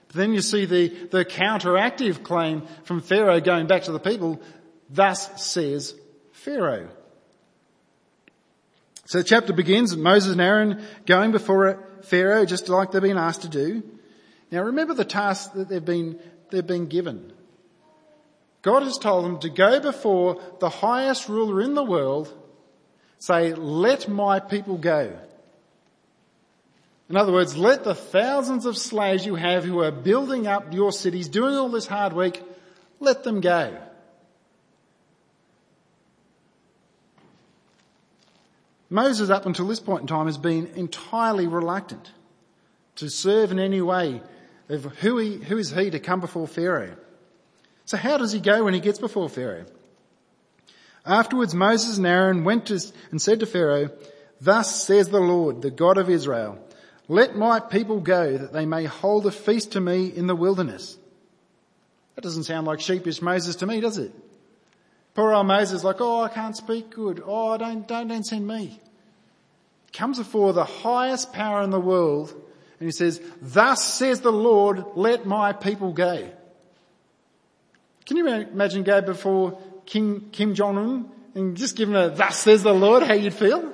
But 0.08 0.16
then 0.16 0.32
you 0.32 0.40
see 0.40 0.64
the, 0.64 0.88
the 0.88 1.26
counteractive 1.26 2.22
claim 2.22 2.62
from 2.84 3.02
Pharaoh 3.02 3.40
going 3.40 3.66
back 3.66 3.82
to 3.82 3.92
the 3.92 4.00
people, 4.00 4.40
thus 4.88 5.44
says 5.44 5.94
Pharaoh. 6.32 6.88
So 9.04 9.18
the 9.18 9.24
chapter 9.24 9.52
begins, 9.52 9.94
Moses 9.98 10.32
and 10.32 10.40
Aaron 10.40 10.82
going 11.04 11.30
before 11.30 11.86
Pharaoh, 12.04 12.46
just 12.46 12.70
like 12.70 12.90
they've 12.90 13.02
been 13.02 13.18
asked 13.18 13.42
to 13.42 13.50
do. 13.50 13.82
Now 14.50 14.62
remember 14.62 14.94
the 14.94 15.04
task 15.04 15.52
that 15.52 15.68
they've 15.68 15.84
been, 15.84 16.18
they've 16.50 16.66
been 16.66 16.86
given. 16.86 17.34
God 18.62 18.82
has 18.82 18.96
told 18.96 19.26
them 19.26 19.40
to 19.40 19.50
go 19.50 19.78
before 19.78 20.40
the 20.60 20.70
highest 20.70 21.28
ruler 21.28 21.60
in 21.60 21.74
the 21.74 21.84
world 21.84 22.34
say, 23.22 23.54
let 23.54 24.08
my 24.08 24.40
people 24.40 24.76
go. 24.76 25.16
In 27.08 27.16
other 27.16 27.32
words, 27.32 27.56
let 27.56 27.84
the 27.84 27.94
thousands 27.94 28.66
of 28.66 28.76
slaves 28.76 29.24
you 29.24 29.36
have 29.36 29.62
who 29.64 29.80
are 29.80 29.92
building 29.92 30.48
up 30.48 30.74
your 30.74 30.90
cities, 30.90 31.28
doing 31.28 31.54
all 31.54 31.68
this 31.68 31.86
hard 31.86 32.14
work, 32.14 32.40
let 32.98 33.22
them 33.22 33.40
go. 33.40 33.78
Moses 38.90 39.30
up 39.30 39.46
until 39.46 39.68
this 39.68 39.78
point 39.78 40.00
in 40.00 40.08
time 40.08 40.26
has 40.26 40.36
been 40.36 40.66
entirely 40.74 41.46
reluctant 41.46 42.10
to 42.96 43.08
serve 43.08 43.52
in 43.52 43.60
any 43.60 43.80
way 43.80 44.20
of 44.68 44.84
who, 44.96 45.18
he, 45.18 45.36
who 45.36 45.58
is 45.58 45.70
he 45.70 45.90
to 45.90 46.00
come 46.00 46.18
before 46.18 46.48
Pharaoh. 46.48 46.96
So 47.84 47.96
how 47.96 48.18
does 48.18 48.32
he 48.32 48.40
go 48.40 48.64
when 48.64 48.74
he 48.74 48.80
gets 48.80 48.98
before 48.98 49.28
Pharaoh? 49.28 49.66
Afterwards 51.04 51.54
Moses 51.54 51.96
and 51.96 52.06
Aaron 52.06 52.44
went 52.44 52.66
to, 52.66 52.80
and 53.10 53.20
said 53.20 53.40
to 53.40 53.46
Pharaoh, 53.46 53.90
Thus 54.40 54.84
says 54.84 55.08
the 55.08 55.20
Lord, 55.20 55.62
the 55.62 55.70
God 55.70 55.98
of 55.98 56.10
Israel, 56.10 56.58
let 57.08 57.36
my 57.36 57.60
people 57.60 58.00
go 58.00 58.36
that 58.38 58.52
they 58.52 58.66
may 58.66 58.84
hold 58.84 59.26
a 59.26 59.30
feast 59.30 59.72
to 59.72 59.80
me 59.80 60.06
in 60.06 60.26
the 60.26 60.36
wilderness. 60.36 60.96
That 62.14 62.22
doesn't 62.22 62.44
sound 62.44 62.66
like 62.66 62.80
sheepish 62.80 63.22
Moses 63.22 63.56
to 63.56 63.66
me, 63.66 63.80
does 63.80 63.98
it? 63.98 64.12
Poor 65.14 65.32
old 65.32 65.46
Moses 65.46 65.84
like, 65.84 66.00
oh, 66.00 66.22
I 66.22 66.28
can't 66.28 66.56
speak 66.56 66.90
good. 66.90 67.22
Oh, 67.24 67.56
don't, 67.58 67.86
don't, 67.86 68.08
don't 68.08 68.24
send 68.24 68.46
me. 68.46 68.80
Comes 69.92 70.18
before 70.18 70.52
the 70.52 70.64
highest 70.64 71.32
power 71.32 71.62
in 71.62 71.70
the 71.70 71.80
world 71.80 72.32
and 72.82 72.88
he 72.88 72.92
says, 72.92 73.20
thus 73.40 73.84
says 73.84 74.22
the 74.22 74.32
Lord, 74.32 74.84
let 74.96 75.26
my 75.26 75.52
people 75.52 75.92
go. 75.92 76.28
Can 78.06 78.16
you 78.16 78.26
imagine 78.26 78.82
go 78.82 79.00
before 79.00 79.56
Kim, 79.86 80.30
Kim 80.30 80.54
Jong-un 80.54 81.10
and 81.34 81.56
just 81.56 81.76
give 81.76 81.88
him 81.88 81.96
a 81.96 82.10
thus 82.10 82.38
says 82.38 82.62
the 82.62 82.72
Lord, 82.72 83.02
how 83.02 83.14
you'd 83.14 83.34
feel? 83.34 83.72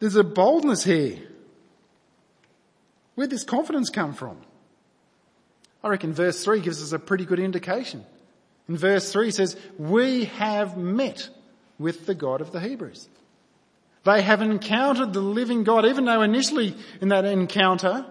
There's 0.00 0.16
a 0.16 0.24
boldness 0.24 0.82
here. 0.82 1.18
Where'd 3.14 3.30
this 3.30 3.44
confidence 3.44 3.90
come 3.90 4.14
from? 4.14 4.38
I 5.84 5.88
reckon 5.88 6.12
verse 6.12 6.42
3 6.42 6.60
gives 6.60 6.82
us 6.82 6.92
a 6.92 6.98
pretty 6.98 7.24
good 7.24 7.38
indication. 7.38 8.04
In 8.68 8.76
verse 8.76 9.12
3 9.12 9.30
says, 9.30 9.56
we 9.78 10.24
have 10.24 10.76
met 10.76 11.28
with 11.78 12.06
the 12.06 12.14
God 12.14 12.40
of 12.40 12.52
the 12.52 12.60
Hebrews. 12.60 13.08
They 14.04 14.22
have 14.22 14.42
encountered 14.42 15.12
the 15.12 15.20
living 15.20 15.62
God, 15.62 15.84
even 15.86 16.04
though 16.04 16.22
initially 16.22 16.74
in 17.00 17.08
that 17.08 17.24
encounter, 17.24 18.06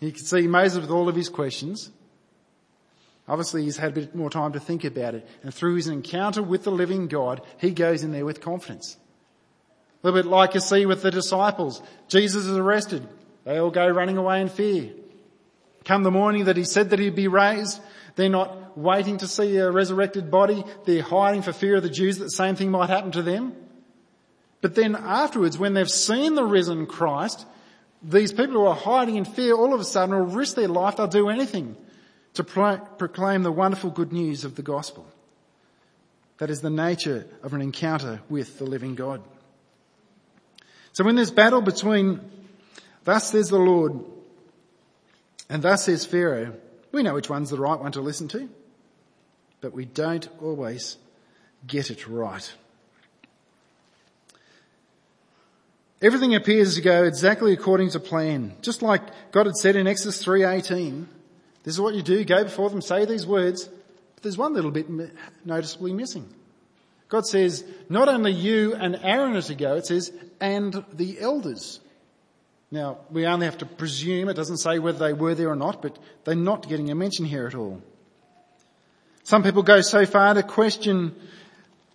you 0.00 0.12
could 0.12 0.26
see 0.26 0.46
Moses 0.46 0.80
with 0.80 0.90
all 0.90 1.08
of 1.08 1.16
his 1.16 1.28
questions. 1.28 1.90
Obviously 3.28 3.64
he's 3.64 3.76
had 3.76 3.92
a 3.92 3.94
bit 3.94 4.14
more 4.14 4.30
time 4.30 4.52
to 4.52 4.60
think 4.60 4.84
about 4.84 5.14
it. 5.14 5.28
And 5.42 5.52
through 5.52 5.74
his 5.74 5.86
encounter 5.86 6.42
with 6.42 6.64
the 6.64 6.72
living 6.72 7.08
God, 7.08 7.42
he 7.58 7.72
goes 7.72 8.02
in 8.02 8.10
there 8.12 8.24
with 8.24 8.40
confidence. 8.40 8.96
A 10.02 10.06
little 10.06 10.22
bit 10.22 10.30
like 10.30 10.54
you 10.54 10.60
see 10.60 10.86
with 10.86 11.02
the 11.02 11.10
disciples. 11.10 11.82
Jesus 12.08 12.46
is 12.46 12.56
arrested. 12.56 13.06
They 13.44 13.58
all 13.58 13.70
go 13.70 13.86
running 13.86 14.16
away 14.16 14.40
in 14.40 14.48
fear. 14.48 14.90
Come 15.84 16.04
the 16.04 16.10
morning 16.10 16.46
that 16.46 16.56
he 16.56 16.64
said 16.64 16.90
that 16.90 16.98
he'd 16.98 17.14
be 17.14 17.28
raised, 17.28 17.80
they're 18.16 18.28
not 18.28 18.76
waiting 18.76 19.18
to 19.18 19.28
see 19.28 19.56
a 19.58 19.70
resurrected 19.70 20.30
body. 20.30 20.64
They're 20.84 21.02
hiding 21.02 21.42
for 21.42 21.52
fear 21.52 21.76
of 21.76 21.82
the 21.82 21.90
Jews 21.90 22.18
that 22.18 22.24
the 22.24 22.30
same 22.30 22.56
thing 22.56 22.70
might 22.70 22.90
happen 22.90 23.12
to 23.12 23.22
them. 23.22 23.54
But 24.60 24.74
then 24.74 24.96
afterwards, 24.96 25.58
when 25.58 25.74
they've 25.74 25.90
seen 25.90 26.34
the 26.34 26.44
risen 26.44 26.86
Christ, 26.86 27.46
these 28.02 28.32
people 28.32 28.54
who 28.54 28.66
are 28.66 28.74
hiding 28.74 29.16
in 29.16 29.24
fear 29.24 29.54
all 29.54 29.72
of 29.72 29.80
a 29.80 29.84
sudden 29.84 30.14
will 30.14 30.26
risk 30.26 30.56
their 30.56 30.68
life. 30.68 30.96
They'll 30.96 31.06
do 31.06 31.28
anything 31.28 31.76
to 32.38 32.44
pro- 32.44 32.78
proclaim 32.78 33.42
the 33.42 33.50
wonderful 33.50 33.90
good 33.90 34.12
news 34.12 34.44
of 34.44 34.54
the 34.54 34.62
gospel. 34.62 35.04
That 36.38 36.50
is 36.50 36.60
the 36.60 36.70
nature 36.70 37.26
of 37.42 37.52
an 37.52 37.60
encounter 37.60 38.20
with 38.28 38.60
the 38.60 38.64
living 38.64 38.94
God. 38.94 39.20
So 40.92 41.02
when 41.02 41.16
there's 41.16 41.32
battle 41.32 41.60
between 41.60 42.20
thus 43.02 43.32
says 43.32 43.48
the 43.48 43.58
Lord 43.58 44.04
and 45.48 45.62
thus 45.62 45.86
says 45.86 46.04
Pharaoh, 46.06 46.54
we 46.92 47.02
know 47.02 47.14
which 47.14 47.28
one's 47.28 47.50
the 47.50 47.58
right 47.58 47.78
one 47.78 47.90
to 47.92 48.00
listen 48.00 48.28
to, 48.28 48.48
but 49.60 49.72
we 49.72 49.84
don't 49.84 50.28
always 50.40 50.96
get 51.66 51.90
it 51.90 52.06
right. 52.06 52.54
Everything 56.00 56.36
appears 56.36 56.76
to 56.76 56.82
go 56.82 57.02
exactly 57.02 57.52
according 57.52 57.90
to 57.90 57.98
plan. 57.98 58.54
Just 58.62 58.80
like 58.80 59.02
God 59.32 59.46
had 59.46 59.56
said 59.56 59.74
in 59.74 59.88
Exodus 59.88 60.24
3.18, 60.24 61.06
this 61.68 61.74
is 61.74 61.82
what 61.82 61.94
you 61.94 62.00
do, 62.00 62.24
go 62.24 62.44
before 62.44 62.70
them, 62.70 62.80
say 62.80 63.04
these 63.04 63.26
words, 63.26 63.66
but 64.14 64.22
there's 64.22 64.38
one 64.38 64.54
little 64.54 64.70
bit 64.70 64.86
noticeably 65.44 65.92
missing. 65.92 66.26
God 67.10 67.26
says, 67.26 67.62
not 67.90 68.08
only 68.08 68.32
you 68.32 68.74
and 68.74 68.98
Aaron 69.02 69.36
are 69.36 69.42
to 69.42 69.54
go, 69.54 69.74
it 69.74 69.84
says, 69.84 70.10
and 70.40 70.82
the 70.94 71.20
elders. 71.20 71.80
Now, 72.70 73.00
we 73.10 73.26
only 73.26 73.44
have 73.44 73.58
to 73.58 73.66
presume, 73.66 74.30
it 74.30 74.32
doesn't 74.32 74.56
say 74.56 74.78
whether 74.78 74.98
they 74.98 75.12
were 75.12 75.34
there 75.34 75.50
or 75.50 75.56
not, 75.56 75.82
but 75.82 75.98
they're 76.24 76.34
not 76.34 76.70
getting 76.70 76.90
a 76.90 76.94
mention 76.94 77.26
here 77.26 77.46
at 77.46 77.54
all. 77.54 77.82
Some 79.24 79.42
people 79.42 79.62
go 79.62 79.82
so 79.82 80.06
far 80.06 80.32
to 80.32 80.42
question 80.42 81.14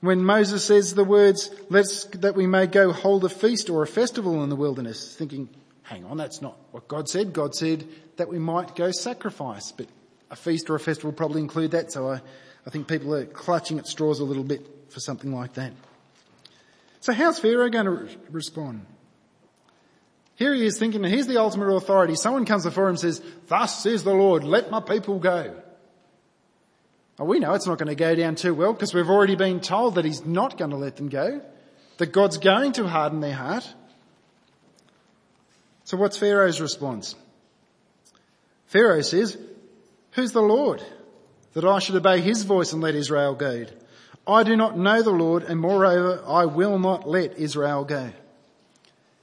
when 0.01 0.24
Moses 0.24 0.63
says 0.63 0.94
the 0.94 1.03
words, 1.03 1.50
let's, 1.72 2.06
that 2.20 2.36
we 2.36 2.46
may 2.46 2.68
go 2.68 2.92
hold 2.92 3.25
a 3.25 3.30
feast 3.30 3.72
or 3.72 3.82
a 3.82 3.88
festival 3.88 4.44
in 4.44 4.50
the 4.50 4.56
wilderness, 4.56 5.15
thinking, 5.15 5.50
hang 5.84 6.06
on, 6.06 6.18
that's 6.18 6.42
not 6.42 6.58
what 6.72 6.88
God 6.88 7.08
said. 7.08 7.34
God 7.34 7.56
said 7.56 7.88
that 8.18 8.30
we 8.30 8.40
might 8.40 8.75
go 8.75 8.92
sacrifice, 8.92 9.72
but 9.72 9.88
a 10.32 10.36
feast 10.36 10.70
or 10.70 10.75
a 10.75 10.80
festival 10.80 11.12
probably 11.12 11.42
include 11.42 11.72
that, 11.72 11.92
so 11.92 12.10
I, 12.10 12.22
I 12.66 12.70
think 12.70 12.88
people 12.88 13.13
are 13.13 13.25
clutching 13.25 13.80
at 13.80 13.88
straws 13.88 14.20
a 14.20 14.24
little 14.24 14.44
bit 14.44 14.66
for 14.90 15.00
something 15.00 15.34
like 15.34 15.54
that. 15.54 15.74
So 17.02 17.13
how's 17.13 17.40
Pharaoh 17.40 17.70
going 17.70 17.86
to 17.86 17.92
re- 17.92 18.18
respond? 18.32 18.86
Here 20.36 20.54
he 20.54 20.66
is 20.66 20.80
thinking, 20.80 21.04
here's 21.04 21.28
the 21.28 21.40
ultimate 21.40 21.68
authority. 21.68 22.16
Someone 22.16 22.46
comes 22.46 22.63
before 22.63 22.86
him 22.86 22.92
and 22.92 23.00
says, 23.00 23.22
thus 23.48 23.84
says 23.84 24.04
the 24.04 24.13
Lord, 24.13 24.44
let 24.44 24.72
my 24.72 24.80
people 24.80 25.20
go. 25.20 25.56
Well, 27.20 27.28
we 27.28 27.40
know 27.40 27.54
it's 27.54 27.68
not 27.68 27.78
going 27.78 27.90
to 27.90 27.96
go 27.96 28.16
down 28.16 28.36
too 28.36 28.56
well 28.56 28.74
because 28.74 28.94
we've 28.94 29.10
already 29.10 29.36
been 29.36 29.60
told 29.60 29.96
that 29.96 30.06
he's 30.06 30.25
not 30.25 30.58
going 30.58 30.72
to 30.72 30.78
let 30.78 30.96
them 30.96 31.10
go, 31.10 31.42
that 31.98 32.12
God's 32.12 32.40
going 32.40 32.72
to 32.74 32.88
harden 32.88 33.20
their 33.20 33.36
heart. 33.36 33.72
So 35.94 35.98
what's 35.98 36.18
Pharaoh's 36.18 36.60
response? 36.60 37.14
Pharaoh 38.66 39.04
says, 39.04 39.38
who's 40.14 40.32
the 40.32 40.42
Lord 40.42 40.82
that 41.54 41.66
I 41.66 41.78
should 41.78 41.96
obey 41.96 42.20
his 42.20 42.42
voice 42.46 42.74
and 42.74 42.82
let 42.82 42.96
Israel 42.96 43.36
go? 43.36 43.68
I 44.26 44.42
do 44.42 44.56
not 44.56 44.76
know 44.76 45.04
the 45.04 45.12
Lord 45.12 45.44
and 45.44 45.60
moreover 45.60 46.24
I 46.26 46.46
will 46.46 46.80
not 46.80 47.08
let 47.08 47.38
Israel 47.38 47.86
go. 47.86 48.12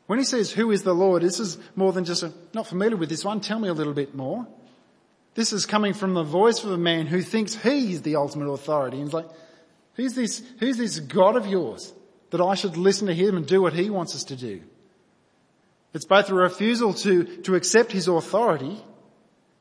When 0.07 0.21
he 0.21 0.25
says, 0.25 0.53
who 0.53 0.71
is 0.71 0.85
the 0.85 0.95
Lord, 0.95 1.25
this 1.25 1.41
is 1.41 1.59
more 1.75 1.93
than 1.93 2.05
just 2.05 2.23
a, 2.23 2.33
not 2.55 2.69
familiar 2.69 2.97
with 2.97 3.09
this 3.09 3.25
one, 3.25 3.41
tell 3.41 3.59
me 3.59 3.69
a 3.69 3.75
little 3.75 3.93
bit 3.93 4.15
more. 4.15 4.47
This 5.35 5.53
is 5.53 5.67
coming 5.67 5.93
from 5.93 6.15
the 6.15 6.23
voice 6.23 6.63
of 6.63 6.71
a 6.71 6.79
man 6.79 7.09
who 7.09 7.21
thinks 7.21 7.57
he's 7.57 8.03
the 8.03 8.15
ultimate 8.15 8.49
authority. 8.49 8.99
And 8.99 9.07
he's 9.09 9.13
like, 9.13 9.29
who's 9.95 10.15
this, 10.15 10.41
who's 10.61 10.77
this 10.77 11.01
God 11.01 11.35
of 11.35 11.49
yours 11.49 11.93
that 12.31 12.41
I 12.41 12.55
should 12.55 12.77
listen 12.77 13.09
to 13.09 13.13
him 13.13 13.37
and 13.37 13.45
do 13.45 13.61
what 13.61 13.73
he 13.73 13.91
wants 13.91 14.15
us 14.15 14.23
to 14.23 14.37
do? 14.37 14.63
It's 15.93 16.05
both 16.05 16.31
a 16.31 16.35
refusal 16.35 16.95
to, 16.95 17.25
to 17.43 17.55
accept 17.55 17.93
his 17.93 18.09
authority 18.09 18.83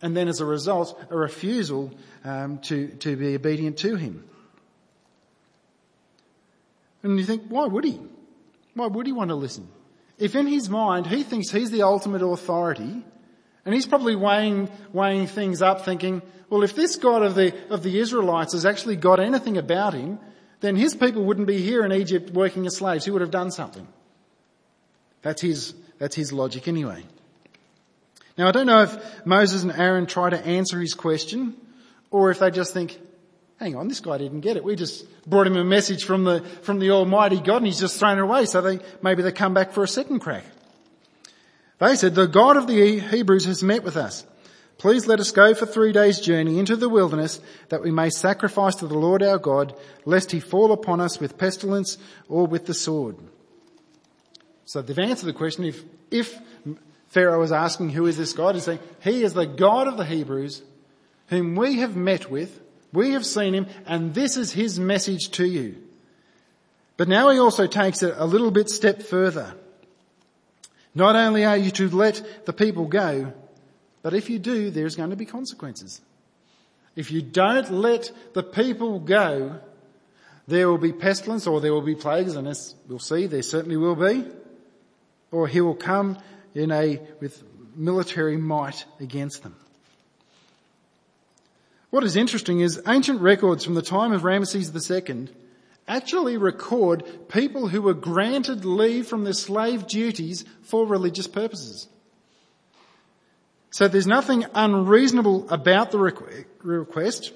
and 0.01 0.15
then 0.15 0.27
as 0.27 0.39
a 0.39 0.45
result, 0.45 1.00
a 1.09 1.15
refusal 1.15 1.91
um, 2.24 2.59
to, 2.59 2.88
to 2.88 3.15
be 3.15 3.36
obedient 3.36 3.77
to 3.79 3.95
him. 3.95 4.24
And 7.03 7.17
you 7.19 7.25
think, 7.25 7.43
why 7.48 7.65
would 7.65 7.83
he? 7.83 8.00
Why 8.74 8.88
would 8.88 9.05
he 9.05 9.13
want 9.13 9.29
to 9.29 9.36
listen? 9.36 9.67
If 10.17 10.36
in 10.36 10.48
his 10.48 10.69
mind 10.69 11.07
he 11.07 11.24
thinks 11.24 11.50
he's 11.50 11.71
the 11.71 11.83
ultimate 11.83 12.21
authority, 12.21 13.03
and 13.65 13.75
he's 13.75 13.86
probably 13.86 14.15
weighing, 14.15 14.69
weighing 14.93 15.27
things 15.27 15.62
up 15.62 15.86
thinking, 15.86 16.21
well, 16.50 16.63
if 16.63 16.75
this 16.75 16.95
God 16.95 17.24
of 17.24 17.36
the, 17.36 17.53
of 17.69 17.83
the 17.83 18.00
Israelites 18.00 18.53
has 18.53 18.65
actually 18.65 18.95
got 18.95 19.19
anything 19.19 19.57
about 19.57 19.93
him, 19.93 20.19
then 20.62 20.75
his 20.75 20.95
people 20.95 21.24
wouldn't 21.24 21.48
be 21.48 21.62
here 21.62 21.86
in 21.86 21.91
Egypt 21.91 22.31
working 22.31 22.65
as 22.65 22.77
slaves. 22.77 23.05
He 23.05 23.12
would 23.12 23.21
have 23.21 23.31
done 23.31 23.51
something. 23.51 23.88
That's 25.21 25.41
his, 25.41 25.74
that's 26.00 26.15
his 26.15 26.34
logic 26.34 26.68
anyway. 26.68 27.03
Now 28.38 28.48
I 28.48 28.51
don't 28.51 28.65
know 28.65 28.84
if 28.84 29.25
Moses 29.25 29.63
and 29.63 29.72
Aaron 29.72 30.06
try 30.06 30.29
to 30.29 30.39
answer 30.46 30.79
his 30.79 30.94
question 30.94 31.56
or 32.10 32.32
if 32.32 32.39
they 32.39 32.50
just 32.50 32.74
think, 32.74 32.98
hang 33.60 33.75
on, 33.75 33.89
this 33.89 34.00
guy 34.00 34.18
didn't 34.18 34.39
get 34.39 34.58
it. 34.58 34.63
We 34.63 34.75
just 34.75 35.06
brought 35.29 35.46
him 35.46 35.58
a 35.58 35.63
message 35.63 36.06
from 36.06 36.24
the, 36.24 36.41
from 36.63 36.79
the 36.79 36.91
Almighty 36.91 37.39
God 37.39 37.58
and 37.58 37.65
he's 37.65 37.79
just 37.79 38.00
thrown 38.00 38.18
it 38.18 38.22
away. 38.22 38.46
So 38.46 38.62
they, 38.62 38.79
maybe 39.01 39.22
they 39.22 39.34
come 39.34 39.53
back 39.53 39.74
for 39.74 39.84
a 39.84 39.88
second 39.88 40.20
crack. 40.20 40.46
They 41.79 41.96
said, 41.96 42.15
the 42.15 42.27
God 42.27 42.58
of 42.58 42.68
the 42.68 43.00
Hebrews 43.00 43.46
has 43.46 43.62
met 43.62 43.84
with 43.84 43.98
us. 43.98 44.25
Please 44.77 45.08
let 45.08 45.20
us 45.20 45.32
go 45.32 45.53
for 45.53 45.65
three 45.65 45.91
days 45.91 46.22
journey 46.22 46.58
into 46.58 46.77
the 46.77 46.88
wilderness 46.88 47.41
that 47.68 47.84
we 47.84 47.91
may 47.91 48.10
sacrifice 48.10 48.75
to 48.75 48.88
the 48.88 48.98
Lord 48.98 49.22
our 49.22 49.38
God, 49.38 49.75
lest 50.06 50.32
he 50.32 50.39
fall 50.39 50.72
upon 50.72 51.01
us 51.01 51.20
with 51.20 51.38
pestilence 51.38 51.98
or 52.29 52.48
with 52.48 52.65
the 52.65 52.74
sword. 52.74 53.18
So 54.69 54.83
they've 54.83 54.99
answered 54.99 55.25
the 55.25 55.33
question 55.33 55.65
if, 55.65 55.83
if 56.11 56.39
Pharaoh 57.07 57.39
was 57.39 57.51
asking 57.51 57.89
who 57.89 58.05
is 58.05 58.17
this 58.17 58.33
God, 58.33 58.53
he's 58.53 58.65
saying, 58.65 58.77
he 59.01 59.23
is 59.23 59.33
the 59.33 59.47
God 59.47 59.88
of 59.88 59.97
the 59.97 60.05
Hebrews 60.05 60.61
whom 61.29 61.55
we 61.55 61.79
have 61.79 61.95
met 61.95 62.29
with, 62.29 62.61
we 62.93 63.13
have 63.13 63.25
seen 63.25 63.55
him, 63.55 63.65
and 63.88 64.13
this 64.13 64.38
is 64.38 64.51
his 64.51 64.79
message 64.79 65.31
to 65.31 65.45
you. 65.47 65.75
But 66.97 67.07
now 67.07 67.31
he 67.31 67.39
also 67.39 67.65
takes 67.65 68.03
it 68.03 68.13
a 68.15 68.27
little 68.27 68.51
bit 68.51 68.69
step 68.69 69.01
further. 69.01 69.55
Not 70.93 71.15
only 71.15 71.45
are 71.45 71.57
you 71.57 71.71
to 71.71 71.89
let 71.89 72.45
the 72.45 72.53
people 72.53 72.85
go, 72.85 73.33
but 74.03 74.13
if 74.13 74.29
you 74.29 74.38
do, 74.38 74.69
there's 74.69 74.95
going 74.95 75.09
to 75.09 75.15
be 75.15 75.25
consequences. 75.25 75.99
If 76.95 77.09
you 77.09 77.23
don't 77.23 77.71
let 77.71 78.11
the 78.33 78.43
people 78.43 78.99
go, 78.99 79.61
there 80.47 80.69
will 80.69 80.77
be 80.77 80.93
pestilence 80.93 81.47
or 81.47 81.59
there 81.59 81.73
will 81.73 81.81
be 81.81 81.95
plagues, 81.95 82.35
and 82.35 82.47
as 82.47 82.75
we'll 82.88 82.99
see, 82.99 83.25
there 83.25 83.41
certainly 83.41 83.75
will 83.75 83.95
be. 83.95 84.25
Or 85.31 85.48
he 85.48 85.62
will 85.62 85.75
come 85.75 86.17
in 86.53 86.71
a, 86.71 87.00
with 87.19 87.43
military 87.75 88.38
might 88.38 88.86
against 89.00 89.43
them. 89.43 89.55
What 91.89 92.03
is 92.03 92.15
interesting 92.15 92.59
is 92.59 92.81
ancient 92.88 93.21
records 93.21 93.65
from 93.65 93.74
the 93.74 93.81
time 93.81 94.12
of 94.12 94.21
Ramesses 94.21 94.74
II 94.74 95.27
actually 95.88 96.38
record 96.38 97.03
people 97.29 97.67
who 97.67 97.81
were 97.81 97.95
granted 97.95 98.63
leave 98.63 99.07
from 99.07 99.24
their 99.24 99.33
slave 99.33 99.88
duties 99.88 100.45
for 100.62 100.86
religious 100.86 101.27
purposes. 101.27 101.88
So 103.71 103.88
there's 103.88 104.07
nothing 104.07 104.45
unreasonable 104.53 105.50
about 105.50 105.91
the 105.91 105.98
request, 105.98 107.33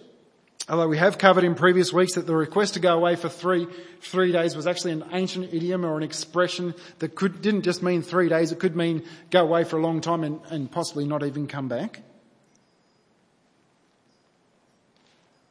although 0.69 0.87
we 0.87 0.97
have 0.97 1.17
covered 1.17 1.43
in 1.43 1.55
previous 1.55 1.91
weeks 1.91 2.13
that 2.13 2.25
the 2.25 2.35
request 2.35 2.75
to 2.75 2.79
go 2.79 2.95
away 2.95 3.15
for 3.15 3.29
three, 3.29 3.67
three 4.01 4.31
days 4.31 4.55
was 4.55 4.65
actually 4.65 4.93
an 4.93 5.03
ancient 5.11 5.53
idiom 5.53 5.85
or 5.85 5.97
an 5.97 6.03
expression 6.03 6.73
that 6.99 7.15
could, 7.15 7.41
didn't 7.41 7.63
just 7.63 7.83
mean 7.83 8.01
three 8.01 8.29
days, 8.29 8.51
it 8.51 8.59
could 8.59 8.75
mean 8.75 9.03
go 9.29 9.41
away 9.43 9.63
for 9.63 9.77
a 9.77 9.81
long 9.81 10.01
time 10.01 10.23
and, 10.23 10.39
and 10.49 10.71
possibly 10.71 11.05
not 11.05 11.23
even 11.23 11.47
come 11.47 11.67
back. 11.67 12.01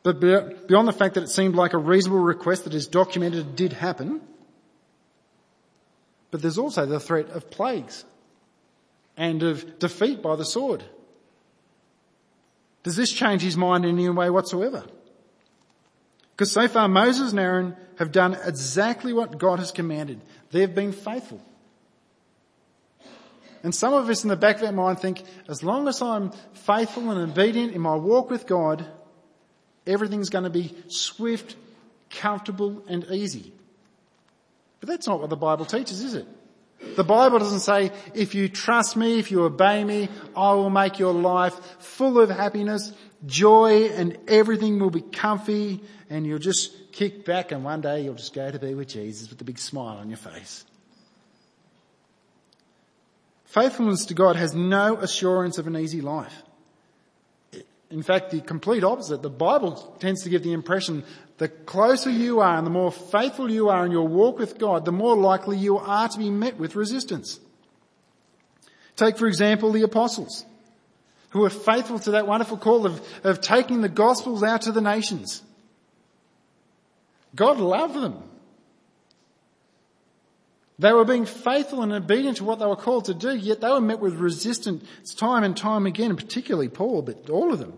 But 0.02 0.20
beyond 0.20 0.88
the 0.88 0.92
fact 0.92 1.14
that 1.14 1.22
it 1.22 1.28
seemed 1.28 1.54
like 1.54 1.74
a 1.74 1.78
reasonable 1.78 2.20
request 2.20 2.64
that 2.64 2.74
is 2.74 2.86
documented 2.86 3.54
did 3.54 3.72
happen, 3.72 4.20
but 6.30 6.42
there's 6.42 6.58
also 6.58 6.86
the 6.86 6.98
threat 6.98 7.28
of 7.28 7.50
plagues 7.50 8.04
and 9.16 9.42
of 9.42 9.78
defeat 9.78 10.22
by 10.22 10.34
the 10.34 10.44
sword. 10.44 10.82
Does 12.82 12.96
this 12.96 13.12
change 13.12 13.42
his 13.42 13.56
mind 13.56 13.84
in 13.84 13.96
any 13.96 14.08
way 14.08 14.28
whatsoever? 14.30 14.84
Because 16.42 16.50
so 16.50 16.66
far 16.66 16.88
Moses 16.88 17.30
and 17.30 17.38
Aaron 17.38 17.76
have 17.98 18.10
done 18.10 18.36
exactly 18.44 19.12
what 19.12 19.38
God 19.38 19.60
has 19.60 19.70
commanded. 19.70 20.20
They've 20.50 20.74
been 20.74 20.90
faithful. 20.90 21.40
And 23.62 23.72
some 23.72 23.94
of 23.94 24.08
us 24.08 24.24
in 24.24 24.28
the 24.28 24.34
back 24.34 24.56
of 24.56 24.64
our 24.64 24.72
mind 24.72 24.98
think, 24.98 25.22
as 25.48 25.62
long 25.62 25.86
as 25.86 26.02
I'm 26.02 26.32
faithful 26.52 27.12
and 27.12 27.30
obedient 27.30 27.74
in 27.74 27.80
my 27.80 27.94
walk 27.94 28.28
with 28.28 28.48
God, 28.48 28.84
Everything's 29.86 30.30
going 30.30 30.44
to 30.44 30.50
be 30.50 30.74
swift, 30.88 31.54
comfortable 32.10 32.84
and 32.88 33.04
easy. 33.10 33.52
But 34.80 34.88
that's 34.88 35.06
not 35.06 35.20
what 35.20 35.30
the 35.30 35.36
Bible 35.36 35.64
teaches, 35.64 36.02
is 36.02 36.14
it? 36.14 36.26
The 36.96 37.04
Bible 37.04 37.38
doesn't 37.38 37.60
say, 37.60 37.92
if 38.14 38.34
you 38.34 38.48
trust 38.48 38.96
me, 38.96 39.18
if 39.18 39.30
you 39.30 39.44
obey 39.44 39.84
me, 39.84 40.08
I 40.36 40.52
will 40.54 40.70
make 40.70 40.98
your 40.98 41.12
life 41.12 41.54
full 41.80 42.20
of 42.20 42.30
happiness, 42.30 42.92
joy, 43.24 43.86
and 43.86 44.18
everything 44.26 44.78
will 44.78 44.90
be 44.90 45.00
comfy, 45.00 45.80
and 46.12 46.26
you'll 46.26 46.38
just 46.38 46.92
kick 46.92 47.24
back 47.24 47.52
and 47.52 47.64
one 47.64 47.80
day 47.80 48.02
you'll 48.02 48.14
just 48.14 48.34
go 48.34 48.50
to 48.50 48.58
be 48.58 48.74
with 48.74 48.88
Jesus 48.88 49.30
with 49.30 49.40
a 49.40 49.44
big 49.44 49.58
smile 49.58 49.96
on 49.96 50.10
your 50.10 50.18
face. 50.18 50.66
Faithfulness 53.46 54.04
to 54.06 54.14
God 54.14 54.36
has 54.36 54.54
no 54.54 54.96
assurance 54.98 55.56
of 55.56 55.66
an 55.66 55.74
easy 55.74 56.02
life. 56.02 56.42
In 57.90 58.02
fact, 58.02 58.30
the 58.30 58.42
complete 58.42 58.84
opposite. 58.84 59.22
The 59.22 59.30
Bible 59.30 59.96
tends 60.00 60.22
to 60.24 60.28
give 60.28 60.42
the 60.42 60.52
impression 60.52 61.02
the 61.38 61.48
closer 61.48 62.10
you 62.10 62.40
are 62.40 62.58
and 62.58 62.66
the 62.66 62.70
more 62.70 62.92
faithful 62.92 63.50
you 63.50 63.70
are 63.70 63.86
in 63.86 63.92
your 63.92 64.06
walk 64.06 64.38
with 64.38 64.58
God, 64.58 64.84
the 64.84 64.92
more 64.92 65.16
likely 65.16 65.56
you 65.56 65.78
are 65.78 66.08
to 66.10 66.18
be 66.18 66.28
met 66.28 66.58
with 66.58 66.76
resistance. 66.76 67.40
Take, 68.96 69.16
for 69.16 69.26
example, 69.26 69.72
the 69.72 69.82
apostles 69.82 70.44
who 71.30 71.40
were 71.40 71.50
faithful 71.50 71.98
to 72.00 72.10
that 72.12 72.26
wonderful 72.26 72.58
call 72.58 72.84
of, 72.84 73.00
of 73.24 73.40
taking 73.40 73.80
the 73.80 73.88
gospels 73.88 74.42
out 74.42 74.62
to 74.62 74.72
the 74.72 74.82
nations. 74.82 75.42
God 77.34 77.58
loved 77.58 77.94
them. 77.94 78.22
They 80.78 80.92
were 80.92 81.04
being 81.04 81.26
faithful 81.26 81.82
and 81.82 81.92
obedient 81.92 82.38
to 82.38 82.44
what 82.44 82.58
they 82.58 82.66
were 82.66 82.76
called 82.76 83.04
to 83.04 83.14
do, 83.14 83.36
yet 83.36 83.60
they 83.60 83.68
were 83.68 83.80
met 83.80 84.00
with 84.00 84.14
resistance 84.14 85.14
time 85.14 85.44
and 85.44 85.56
time 85.56 85.86
again, 85.86 86.16
particularly 86.16 86.68
Paul, 86.68 87.02
but 87.02 87.30
all 87.30 87.52
of 87.52 87.58
them. 87.58 87.74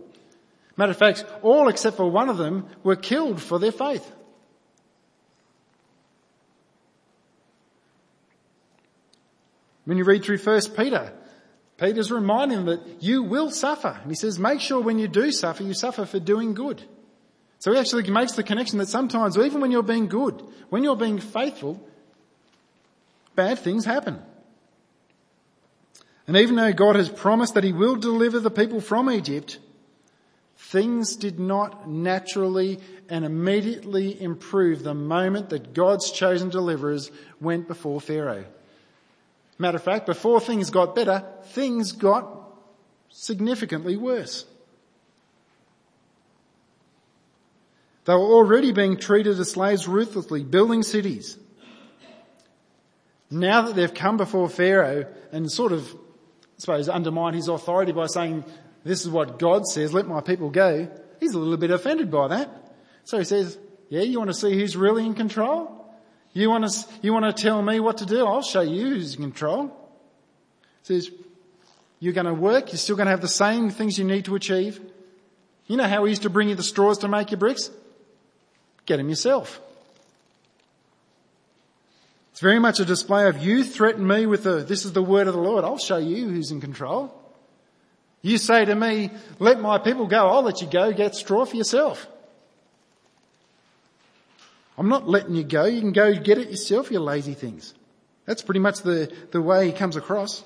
Matter 0.76 0.92
of 0.92 0.96
fact, 0.96 1.24
all 1.42 1.68
except 1.68 1.96
for 1.96 2.10
one 2.10 2.28
of 2.28 2.38
them 2.38 2.66
were 2.82 2.96
killed 2.96 3.42
for 3.42 3.58
their 3.58 3.72
faith. 3.72 4.10
When 9.84 9.98
you 9.98 10.04
read 10.04 10.24
through 10.24 10.38
1 10.38 10.60
Peter, 10.74 11.12
Peter's 11.76 12.10
reminding 12.10 12.64
them 12.64 12.66
that 12.66 13.02
you 13.02 13.22
will 13.22 13.50
suffer. 13.50 13.98
And 14.00 14.10
he 14.10 14.14
says, 14.14 14.38
make 14.38 14.60
sure 14.60 14.80
when 14.80 14.98
you 14.98 15.08
do 15.08 15.30
suffer, 15.30 15.62
you 15.62 15.74
suffer 15.74 16.06
for 16.06 16.18
doing 16.18 16.54
good. 16.54 16.82
So 17.64 17.72
he 17.72 17.78
actually 17.78 18.02
makes 18.10 18.32
the 18.32 18.42
connection 18.42 18.76
that 18.76 18.88
sometimes, 18.88 19.38
even 19.38 19.62
when 19.62 19.70
you're 19.70 19.82
being 19.82 20.06
good, 20.06 20.42
when 20.68 20.84
you're 20.84 20.96
being 20.96 21.18
faithful, 21.18 21.82
bad 23.36 23.58
things 23.58 23.86
happen. 23.86 24.20
And 26.26 26.36
even 26.36 26.56
though 26.56 26.74
God 26.74 26.96
has 26.96 27.08
promised 27.08 27.54
that 27.54 27.64
he 27.64 27.72
will 27.72 27.96
deliver 27.96 28.38
the 28.38 28.50
people 28.50 28.82
from 28.82 29.10
Egypt, 29.10 29.60
things 30.58 31.16
did 31.16 31.40
not 31.40 31.88
naturally 31.88 32.80
and 33.08 33.24
immediately 33.24 34.20
improve 34.20 34.82
the 34.82 34.92
moment 34.92 35.48
that 35.48 35.72
God's 35.72 36.12
chosen 36.12 36.50
deliverers 36.50 37.10
went 37.40 37.66
before 37.66 37.98
Pharaoh. 37.98 38.44
Matter 39.56 39.78
of 39.78 39.82
fact, 39.82 40.04
before 40.04 40.38
things 40.38 40.68
got 40.68 40.94
better, 40.94 41.24
things 41.44 41.92
got 41.92 42.28
significantly 43.08 43.96
worse. 43.96 44.44
They 48.04 48.12
were 48.12 48.20
already 48.20 48.72
being 48.72 48.98
treated 48.98 49.38
as 49.38 49.50
slaves 49.50 49.88
ruthlessly, 49.88 50.44
building 50.44 50.82
cities. 50.82 51.38
Now 53.30 53.62
that 53.62 53.74
they've 53.74 53.92
come 53.92 54.16
before 54.16 54.48
Pharaoh 54.48 55.06
and 55.32 55.50
sort 55.50 55.72
of, 55.72 55.88
I 55.92 56.58
suppose, 56.58 56.88
undermined 56.88 57.34
his 57.34 57.48
authority 57.48 57.92
by 57.92 58.06
saying, 58.06 58.44
this 58.84 59.00
is 59.00 59.08
what 59.08 59.38
God 59.38 59.66
says, 59.66 59.94
let 59.94 60.06
my 60.06 60.20
people 60.20 60.50
go, 60.50 60.88
he's 61.18 61.32
a 61.32 61.38
little 61.38 61.56
bit 61.56 61.70
offended 61.70 62.10
by 62.10 62.28
that. 62.28 62.50
So 63.04 63.18
he 63.18 63.24
says, 63.24 63.58
yeah, 63.88 64.02
you 64.02 64.18
want 64.18 64.30
to 64.30 64.34
see 64.34 64.52
who's 64.52 64.76
really 64.76 65.06
in 65.06 65.14
control? 65.14 65.70
You 66.34 66.50
want 66.50 66.68
to, 66.68 66.86
you 67.00 67.12
want 67.12 67.24
to 67.24 67.42
tell 67.42 67.62
me 67.62 67.80
what 67.80 67.98
to 67.98 68.06
do? 68.06 68.26
I'll 68.26 68.42
show 68.42 68.60
you 68.60 68.90
who's 68.90 69.14
in 69.14 69.22
control. 69.22 69.68
He 70.86 70.94
says, 70.94 71.10
you're 72.00 72.12
going 72.12 72.26
to 72.26 72.34
work, 72.34 72.72
you're 72.72 72.78
still 72.78 72.96
going 72.96 73.06
to 73.06 73.12
have 73.12 73.22
the 73.22 73.28
same 73.28 73.70
things 73.70 73.98
you 73.98 74.04
need 74.04 74.26
to 74.26 74.34
achieve. 74.34 74.80
You 75.66 75.78
know 75.78 75.88
how 75.88 76.04
he 76.04 76.10
used 76.10 76.22
to 76.22 76.30
bring 76.30 76.50
you 76.50 76.54
the 76.54 76.62
straws 76.62 76.98
to 76.98 77.08
make 77.08 77.30
your 77.30 77.38
bricks? 77.38 77.70
Get 78.86 78.98
them 78.98 79.08
yourself. 79.08 79.60
It's 82.32 82.40
very 82.40 82.58
much 82.58 82.80
a 82.80 82.84
display 82.84 83.28
of 83.28 83.44
you 83.44 83.62
threaten 83.62 84.04
me 84.06 84.26
with 84.26 84.42
the, 84.42 84.56
this 84.56 84.84
is 84.84 84.92
the 84.92 85.02
word 85.02 85.28
of 85.28 85.34
the 85.34 85.40
Lord. 85.40 85.64
I'll 85.64 85.78
show 85.78 85.98
you 85.98 86.28
who's 86.28 86.50
in 86.50 86.60
control. 86.60 87.14
You 88.22 88.38
say 88.38 88.64
to 88.64 88.74
me, 88.74 89.10
let 89.38 89.60
my 89.60 89.78
people 89.78 90.06
go. 90.06 90.26
I'll 90.28 90.42
let 90.42 90.60
you 90.60 90.66
go. 90.66 90.92
Get 90.92 91.14
straw 91.14 91.44
for 91.44 91.56
yourself. 91.56 92.08
I'm 94.76 94.88
not 94.88 95.08
letting 95.08 95.34
you 95.34 95.44
go. 95.44 95.64
You 95.64 95.80
can 95.80 95.92
go 95.92 96.14
get 96.14 96.38
it 96.38 96.50
yourself, 96.50 96.90
you 96.90 96.98
lazy 96.98 97.34
things. 97.34 97.72
That's 98.26 98.42
pretty 98.42 98.60
much 98.60 98.80
the, 98.80 99.12
the 99.30 99.40
way 99.40 99.66
he 99.66 99.72
comes 99.72 99.96
across. 99.96 100.42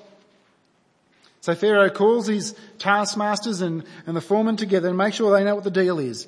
So 1.41 1.55
Pharaoh 1.55 1.89
calls 1.89 2.27
his 2.27 2.53
taskmasters 2.77 3.61
and, 3.61 3.83
and 4.05 4.15
the 4.15 4.21
foremen 4.21 4.57
together 4.57 4.89
and 4.89 4.97
make 4.97 5.13
sure 5.13 5.31
they 5.31 5.43
know 5.43 5.55
what 5.55 5.63
the 5.63 5.71
deal 5.71 5.99
is. 5.99 6.27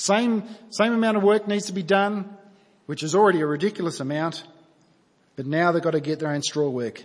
Same, 0.00 0.44
same 0.70 0.94
amount 0.94 1.18
of 1.18 1.22
work 1.22 1.46
needs 1.46 1.66
to 1.66 1.74
be 1.74 1.82
done, 1.82 2.24
which 2.86 3.02
is 3.02 3.14
already 3.14 3.42
a 3.42 3.46
ridiculous 3.46 4.00
amount, 4.00 4.42
but 5.36 5.44
now 5.44 5.72
they've 5.72 5.82
got 5.82 5.90
to 5.90 6.00
get 6.00 6.20
their 6.20 6.30
own 6.30 6.40
straw 6.40 6.70
work. 6.70 7.04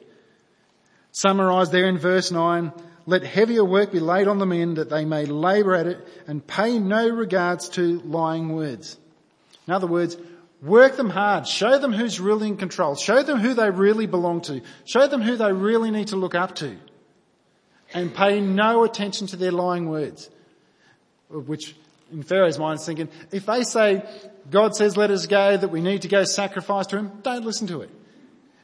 Summarised 1.12 1.74
there 1.74 1.90
in 1.90 1.98
verse 1.98 2.32
9, 2.32 2.72
let 3.06 3.24
heavier 3.24 3.66
work 3.66 3.92
be 3.92 4.00
laid 4.00 4.30
on 4.30 4.38
the 4.38 4.46
men 4.46 4.76
that 4.76 4.90
they 4.90 5.04
may 5.04 5.26
labour 5.26 5.76
at 5.76 5.88
it 5.88 6.08
and 6.26 6.48
pay 6.48 6.80
no 6.80 7.10
regards 7.10 7.68
to 7.70 8.00
lying 8.00 8.56
words. 8.56 8.98
In 9.68 9.74
other 9.74 9.88
words, 9.88 10.16
work 10.62 10.96
them 10.96 11.10
hard. 11.10 11.50
Show 11.50 11.78
them 11.78 11.92
who's 11.92 12.22
really 12.22 12.48
in 12.48 12.56
control. 12.56 12.96
Show 12.96 13.24
them 13.24 13.40
who 13.40 13.56
they 13.56 13.72
really 13.72 14.06
belong 14.06 14.40
to. 14.44 14.62
Show 14.86 15.08
them 15.08 15.22
who 15.22 15.36
they 15.36 15.52
really 15.52 15.92
need 15.92 16.08
to 16.08 16.16
look 16.16 16.34
up 16.34 16.56
to. 16.56 16.78
And 17.94 18.16
pay 18.16 18.40
no 18.40 18.86
attention 18.86 19.28
to 19.28 19.36
their 19.36 19.52
lying 19.52 19.90
words. 19.90 20.30
Which 21.30 21.76
in 22.12 22.24
Pharaoh's 22.24 22.60
mind 22.60 22.80
thinking, 22.80 23.10
if 23.32 23.46
they 23.46 23.64
say, 23.64 24.04
God 24.50 24.76
says 24.76 24.96
let 24.96 25.12
us 25.12 25.26
go, 25.26 25.58
that 25.58 25.70
we 25.70 25.82
need 25.82 26.04
to 26.04 26.08
go 26.08 26.24
sacrifice 26.24 26.88
to 26.88 26.98
him, 26.98 27.12
don't 27.24 27.46
listen 27.46 27.68
to 27.68 27.82
it. 27.82 27.90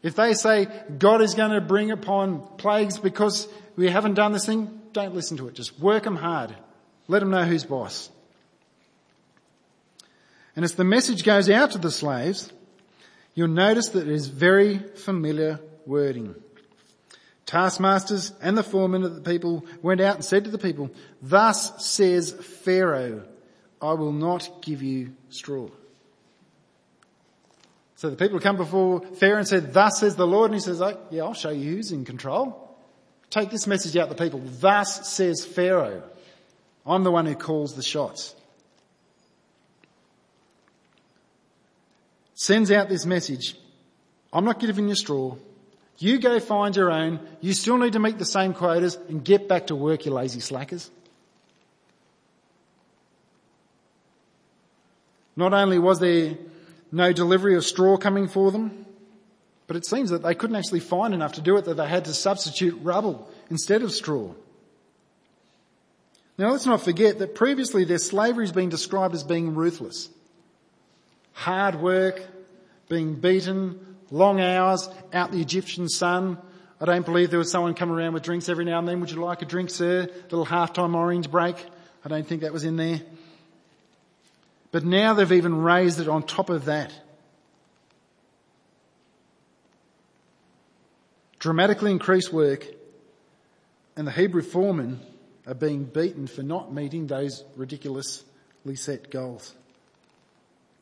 If 0.04 0.16
they 0.16 0.34
say 0.34 0.68
God 0.98 1.22
is 1.22 1.36
going 1.36 1.52
to 1.52 1.62
bring 1.62 1.92
upon 1.92 2.42
plagues 2.58 2.98
because 2.98 3.48
we 3.76 3.90
haven't 3.90 4.16
done 4.16 4.32
this 4.32 4.46
thing, 4.46 4.82
don't 4.94 5.14
listen 5.14 5.38
to 5.38 5.48
it. 5.48 5.54
Just 5.54 5.80
work 5.80 6.04
them 6.04 6.16
hard. 6.16 6.56
Let 7.08 7.20
them 7.20 7.32
know 7.32 7.44
who's 7.44 7.64
boss. 7.64 8.10
And 10.56 10.66
as 10.66 10.76
the 10.76 10.84
message 10.84 11.24
goes 11.24 11.50
out 11.50 11.72
to 11.72 11.78
the 11.78 11.92
slaves, 11.92 12.52
you'll 13.36 13.48
notice 13.48 13.90
that 13.90 14.08
it 14.08 14.14
is 14.14 14.28
very 14.28 14.80
familiar 14.80 15.60
wording. 15.86 16.36
Taskmasters 17.46 18.34
and 18.42 18.58
the 18.58 18.64
foremen 18.64 19.04
of 19.04 19.16
the 19.16 19.22
people 19.22 19.66
went 19.82 20.02
out 20.02 20.16
and 20.16 20.26
said 20.26 20.46
to 20.46 20.52
the 20.52 20.58
people, 20.58 20.90
thus 21.22 21.86
says 21.86 22.32
Pharaoh, 22.32 23.24
I 23.82 23.94
will 23.94 24.12
not 24.12 24.62
give 24.62 24.82
you 24.82 25.14
straw. 25.30 25.68
So 27.96 28.10
the 28.10 28.16
people 28.16 28.40
come 28.40 28.58
before 28.58 29.02
Pharaoh 29.02 29.38
and 29.38 29.48
said, 29.48 29.74
thus 29.74 30.00
says 30.00 30.16
the 30.16 30.26
Lord. 30.26 30.52
And 30.52 30.56
he 30.56 30.62
says, 30.62 30.82
oh, 30.82 30.98
yeah, 31.12 31.24
I'll 31.24 31.34
show 31.34 31.50
you 31.50 31.76
who's 31.76 31.92
in 31.92 32.04
control. 32.06 32.76
Take 33.30 33.52
this 33.52 33.68
message 33.68 33.96
out 33.96 34.10
to 34.10 34.16
the 34.16 34.24
people. 34.24 34.42
Thus 34.60 35.08
says 35.08 35.46
Pharaoh. 35.46 36.04
I'm 36.86 37.04
the 37.04 37.12
one 37.12 37.26
who 37.26 37.36
calls 37.36 37.76
the 37.76 37.84
shots. 37.84 38.36
Sends 42.34 42.72
out 42.72 42.90
this 42.90 43.06
message. 43.06 43.56
I'm 44.34 44.46
not 44.46 44.60
giving 44.60 44.90
you 44.90 44.96
straw. 44.96 45.36
You 46.00 46.18
go 46.18 46.40
find 46.40 46.76
your 46.76 46.92
own. 46.92 47.20
You 47.40 47.54
still 47.54 47.78
need 47.78 47.94
to 47.94 48.00
meet 48.00 48.18
the 48.18 48.26
same 48.26 48.56
quotas 48.56 48.98
and 49.10 49.24
get 49.24 49.48
back 49.48 49.68
to 49.68 49.76
work, 49.76 50.08
you 50.08 50.12
lazy 50.12 50.40
slackers. 50.40 50.90
Not 55.42 55.56
only 55.56 55.80
was 55.80 56.00
there 56.00 56.38
no 56.92 57.12
delivery 57.12 57.56
of 57.56 57.66
straw 57.66 57.98
coming 57.98 58.28
for 58.28 58.52
them. 58.52 58.86
But 59.66 59.76
it 59.76 59.88
seems 59.88 60.12
that 60.12 60.22
they 60.22 60.36
couldn't 60.36 60.56
actually 60.56 60.82
find 60.82 61.16
enough 61.16 61.34
to 61.34 61.42
do 61.42 61.58
it 61.58 61.66
that 61.66 61.78
they 61.78 61.88
had 61.88 62.06
to 62.06 62.14
substitute 62.14 62.78
rubble 62.84 63.28
instead 63.50 63.82
of 63.82 63.92
straw. 63.92 64.36
Now 66.38 66.52
let's 66.52 66.68
not 66.68 66.84
forget 66.84 67.18
that 67.18 67.34
previously 67.34 67.86
their 67.86 67.98
slavery 67.98 68.46
has 68.46 68.52
been 68.52 68.70
described 68.70 69.16
as 69.16 69.24
being 69.24 69.56
ruthless. 69.56 70.10
Hard 71.34 71.82
work, 71.82 72.22
being 72.88 73.16
beaten, 73.16 73.80
long 74.12 74.40
hours, 74.40 74.88
out 75.12 75.32
the 75.32 75.42
Egyptian 75.42 75.90
sun. 75.90 76.38
I 76.80 76.86
don't 76.86 77.06
believe 77.06 77.32
there 77.32 77.40
was 77.40 77.50
someone 77.50 77.74
coming 77.74 77.96
around 77.96 78.14
with 78.14 78.22
drinks 78.22 78.48
every 78.48 78.66
now 78.66 78.78
and 78.78 78.88
then. 78.88 79.00
Would 79.00 79.10
you 79.10 79.24
like 79.24 79.42
a 79.42 79.46
drink, 79.46 79.72
sir? 79.72 80.02
A 80.04 80.24
little 80.24 80.46
halftime 80.46 80.94
orange 80.94 81.32
break. 81.32 81.56
I 82.06 82.10
don't 82.10 82.28
think 82.28 82.42
that 82.42 82.54
was 82.54 82.64
in 82.64 82.76
there. 82.76 83.02
But 84.72 84.86
now 84.86 85.14
they've 85.14 85.32
even 85.32 85.62
raised 85.62 86.00
it 86.00 86.08
on 86.08 86.24
top 86.24 86.50
of 86.50 86.66
that. 86.66 86.94
Dramatically 91.40 91.92
increased 91.92 92.32
work 92.32 92.68
and 93.96 94.08
the 94.08 94.12
Hebrew 94.12 94.42
foremen 94.42 95.00
are 95.46 95.54
being 95.54 95.84
beaten 95.84 96.28
for 96.28 96.44
not 96.44 96.74
meeting 96.74 97.08
those 97.08 97.44
ridiculously 97.56 98.76
set 98.76 99.10
goals. 99.10 99.54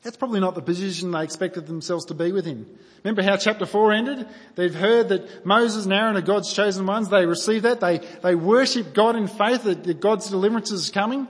That's 0.04 0.18
probably 0.18 0.40
not 0.40 0.56
the 0.56 0.62
position 0.62 1.12
they 1.12 1.24
expected 1.24 1.68
themselves 1.68 2.06
to 2.06 2.14
be 2.14 2.32
within. 2.32 2.66
Remember 3.04 3.22
how 3.24 3.38
chapter 3.38 3.66
4 3.66 3.92
ended? 3.94 4.28
They've 4.56 4.74
heard 4.74 5.10
that 5.10 5.46
Moses 5.46 5.86
and 5.86 5.94
Aaron 5.94 6.16
are 6.16 6.22
God's 6.22 6.54
chosen 6.54 6.86
ones. 6.86 7.10
They 7.10 7.26
receive 7.26 7.64
that. 7.64 7.80
They, 7.80 7.98
they 8.22 8.36
worship 8.36 8.94
God 8.94 9.16
in 9.16 9.28
faith 9.28 9.64
that 9.64 10.00
God's 10.00 10.30
deliverance 10.30 10.72
is 10.72 10.90
coming. 10.90 11.28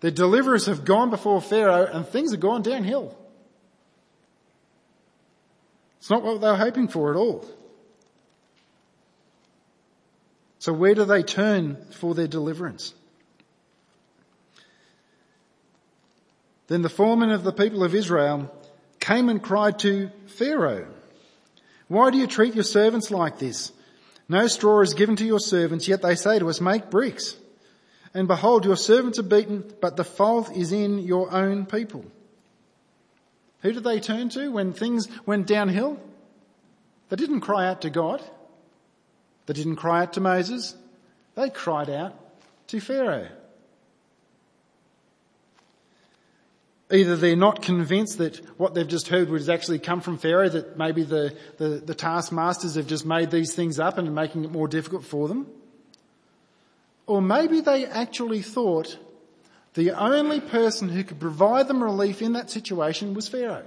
The 0.00 0.10
deliverers 0.10 0.66
have 0.66 0.84
gone 0.84 1.10
before 1.10 1.40
Pharaoh 1.40 1.86
and 1.86 2.06
things 2.06 2.30
have 2.30 2.40
gone 2.40 2.62
downhill. 2.62 3.16
It's 5.98 6.10
not 6.10 6.22
what 6.22 6.40
they 6.40 6.46
were 6.46 6.56
hoping 6.56 6.88
for 6.88 7.10
at 7.10 7.16
all. 7.16 7.44
So 10.60 10.72
where 10.72 10.94
do 10.94 11.04
they 11.04 11.22
turn 11.22 11.76
for 11.90 12.14
their 12.14 12.28
deliverance? 12.28 12.94
Then 16.68 16.82
the 16.82 16.88
foreman 16.88 17.30
of 17.30 17.44
the 17.44 17.52
people 17.52 17.82
of 17.82 17.94
Israel 17.94 18.54
came 19.00 19.28
and 19.28 19.42
cried 19.42 19.78
to 19.80 20.10
Pharaoh, 20.26 20.86
why 21.88 22.10
do 22.10 22.18
you 22.18 22.26
treat 22.26 22.54
your 22.54 22.64
servants 22.64 23.10
like 23.10 23.38
this? 23.38 23.72
No 24.28 24.46
straw 24.46 24.82
is 24.82 24.92
given 24.92 25.16
to 25.16 25.24
your 25.24 25.40
servants, 25.40 25.88
yet 25.88 26.02
they 26.02 26.14
say 26.14 26.38
to 26.38 26.48
us, 26.50 26.60
make 26.60 26.90
bricks. 26.90 27.34
And 28.18 28.26
behold, 28.26 28.64
your 28.64 28.76
servants 28.76 29.20
are 29.20 29.22
beaten, 29.22 29.62
but 29.80 29.96
the 29.96 30.02
fault 30.02 30.50
is 30.50 30.72
in 30.72 30.98
your 30.98 31.32
own 31.32 31.66
people. 31.66 32.04
Who 33.62 33.70
did 33.70 33.84
they 33.84 34.00
turn 34.00 34.28
to 34.30 34.50
when 34.50 34.72
things 34.72 35.06
went 35.24 35.46
downhill? 35.46 36.00
They 37.10 37.14
didn't 37.14 37.42
cry 37.42 37.68
out 37.68 37.82
to 37.82 37.90
God. 37.90 38.20
They 39.46 39.54
didn't 39.54 39.76
cry 39.76 40.02
out 40.02 40.14
to 40.14 40.20
Moses. 40.20 40.74
They 41.36 41.48
cried 41.48 41.90
out 41.90 42.12
to 42.66 42.80
Pharaoh. 42.80 43.28
Either 46.90 47.14
they're 47.14 47.36
not 47.36 47.62
convinced 47.62 48.18
that 48.18 48.44
what 48.58 48.74
they've 48.74 48.88
just 48.88 49.06
heard 49.06 49.30
would 49.30 49.48
actually 49.48 49.78
come 49.78 50.00
from 50.00 50.18
Pharaoh, 50.18 50.48
that 50.48 50.76
maybe 50.76 51.04
the, 51.04 51.36
the, 51.58 51.68
the 51.68 51.94
taskmasters 51.94 52.74
have 52.74 52.88
just 52.88 53.06
made 53.06 53.30
these 53.30 53.54
things 53.54 53.78
up 53.78 53.96
and 53.96 54.08
are 54.08 54.10
making 54.10 54.42
it 54.42 54.50
more 54.50 54.66
difficult 54.66 55.04
for 55.04 55.28
them. 55.28 55.46
Or 57.08 57.22
maybe 57.22 57.62
they 57.62 57.86
actually 57.86 58.42
thought 58.42 58.98
the 59.72 59.90
only 59.92 60.40
person 60.40 60.90
who 60.90 61.02
could 61.02 61.18
provide 61.18 61.66
them 61.66 61.82
relief 61.82 62.20
in 62.20 62.34
that 62.34 62.50
situation 62.50 63.14
was 63.14 63.28
Pharaoh. 63.28 63.66